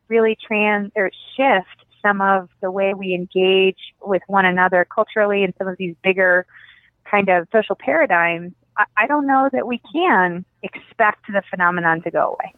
really 0.10 0.38
trans 0.46 0.91
or 0.96 1.12
shift 1.36 1.86
some 2.02 2.22
of 2.22 2.50
the 2.62 2.72
way 2.72 2.94
we 2.94 3.14
engage 3.14 3.94
with 4.02 4.22
one 4.28 4.46
another 4.46 4.86
culturally 4.86 5.44
and 5.44 5.54
some 5.58 5.68
of 5.68 5.78
these 5.78 5.96
bigger 6.04 6.46
kind 7.10 7.30
of 7.30 7.48
social 7.52 7.76
paradigms, 7.76 8.54
I, 8.78 8.86
I 8.98 9.08
don't 9.08 9.28
know 9.28 9.50
that 9.52 9.68
we 9.68 9.82
can 9.94 10.45
expect 10.64 11.28
the 11.28 11.41
phenomenon 11.49 12.02
to 12.04 12.12
go 12.12 12.38
away. 12.39 12.54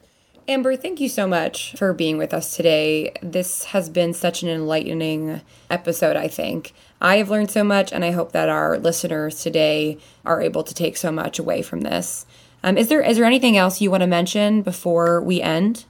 Amber, 0.46 0.76
thank 0.76 1.00
you 1.00 1.08
so 1.08 1.26
much 1.26 1.74
for 1.78 1.94
being 1.94 2.18
with 2.18 2.34
us 2.34 2.54
today. 2.54 3.14
This 3.22 3.66
has 3.66 3.90
been 3.90 4.14
such 4.14 4.44
an 4.44 4.50
enlightening 4.50 5.40
episode, 5.70 6.18
I 6.18 6.28
think. 6.28 6.74
I 7.00 7.16
have 7.18 7.30
learned 7.30 7.50
so 7.50 7.64
much, 7.64 7.94
and 7.94 8.04
I 8.04 8.12
hope 8.12 8.34
that 8.34 8.50
our 8.50 8.78
listeners 8.78 9.42
today 9.42 9.98
are 10.26 10.42
able 10.42 10.64
to 10.64 10.74
take 10.74 10.98
so 10.98 11.14
much 11.14 11.40
away 11.40 11.62
from 11.62 11.82
this. 11.82 12.26
Um, 12.62 12.78
is 12.78 12.90
there 12.90 13.02
is 13.02 13.18
there 13.18 13.26
anything 13.26 13.58
else 13.58 13.80
you 13.80 13.90
want 13.90 14.02
to 14.02 14.08
mention 14.08 14.62
before 14.62 15.22
we 15.22 15.42
end? 15.42 15.86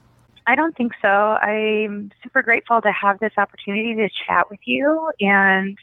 I 0.46 0.54
don't 0.54 0.76
think 0.76 0.92
so. 1.00 1.08
I'm 1.08 2.12
super 2.22 2.42
grateful 2.42 2.80
to 2.82 2.92
have 2.92 3.18
this 3.18 3.32
opportunity 3.38 3.94
to 3.94 4.08
chat 4.26 4.50
with 4.50 4.60
you, 4.64 5.10
and 5.20 5.78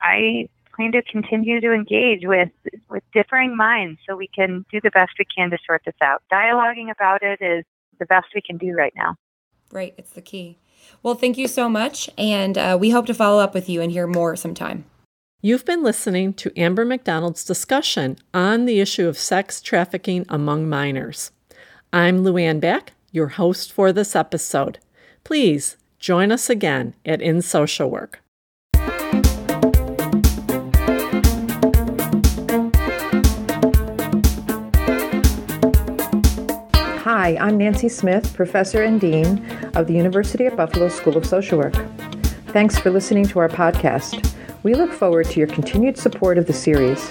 I 0.00 0.48
plan 0.74 0.92
to 0.92 1.02
continue 1.02 1.60
to 1.60 1.72
engage 1.72 2.24
with 2.24 2.50
with 2.88 3.02
differing 3.12 3.56
minds 3.56 4.00
so 4.06 4.16
we 4.16 4.28
can 4.28 4.64
do 4.72 4.80
the 4.82 4.90
best 4.90 5.12
we 5.18 5.24
can 5.24 5.50
to 5.50 5.58
sort 5.66 5.82
this 5.84 5.94
out. 6.02 6.22
Dialoguing 6.32 6.90
about 6.90 7.22
it 7.22 7.40
is 7.40 7.64
the 7.98 8.06
best 8.06 8.26
we 8.34 8.40
can 8.40 8.56
do 8.56 8.72
right 8.72 8.92
now. 8.96 9.16
Right, 9.70 9.94
it's 9.96 10.10
the 10.10 10.20
key. 10.20 10.58
Well, 11.02 11.14
thank 11.14 11.38
you 11.38 11.48
so 11.48 11.68
much. 11.68 12.10
And 12.18 12.58
uh, 12.58 12.76
we 12.80 12.90
hope 12.90 13.06
to 13.06 13.14
follow 13.14 13.40
up 13.40 13.54
with 13.54 13.68
you 13.68 13.80
and 13.80 13.92
hear 13.92 14.06
more 14.06 14.36
sometime. 14.36 14.84
You've 15.40 15.64
been 15.64 15.82
listening 15.82 16.34
to 16.34 16.52
Amber 16.56 16.84
McDonald's 16.84 17.44
discussion 17.44 18.16
on 18.32 18.64
the 18.64 18.80
issue 18.80 19.08
of 19.08 19.18
sex 19.18 19.60
trafficking 19.60 20.24
among 20.28 20.68
minors. 20.68 21.32
I'm 21.92 22.22
Louanne 22.22 22.60
Bakk, 22.60 22.88
your 23.12 23.28
host 23.28 23.72
for 23.72 23.92
this 23.92 24.16
episode. 24.16 24.78
Please 25.22 25.76
join 26.00 26.32
us 26.32 26.50
again 26.50 26.94
at 27.04 27.22
In 27.22 27.42
Social 27.42 27.88
Work. 27.88 28.20
Hi, 37.04 37.36
I'm 37.38 37.58
Nancy 37.58 37.88
Smith, 37.88 38.34
Professor 38.34 38.82
and 38.82 39.00
Dean 39.00 39.44
of 39.74 39.86
the 39.86 39.92
University 39.92 40.46
at 40.46 40.56
Buffalo 40.56 40.88
School 40.88 41.16
of 41.16 41.26
Social 41.26 41.58
Work. 41.58 41.74
Thanks 42.48 42.78
for 42.78 42.90
listening 42.90 43.26
to 43.26 43.38
our 43.38 43.48
podcast. 43.48 44.34
We 44.62 44.74
look 44.74 44.92
forward 44.92 45.26
to 45.26 45.38
your 45.38 45.48
continued 45.48 45.98
support 45.98 46.38
of 46.38 46.46
the 46.46 46.52
series. 46.52 47.10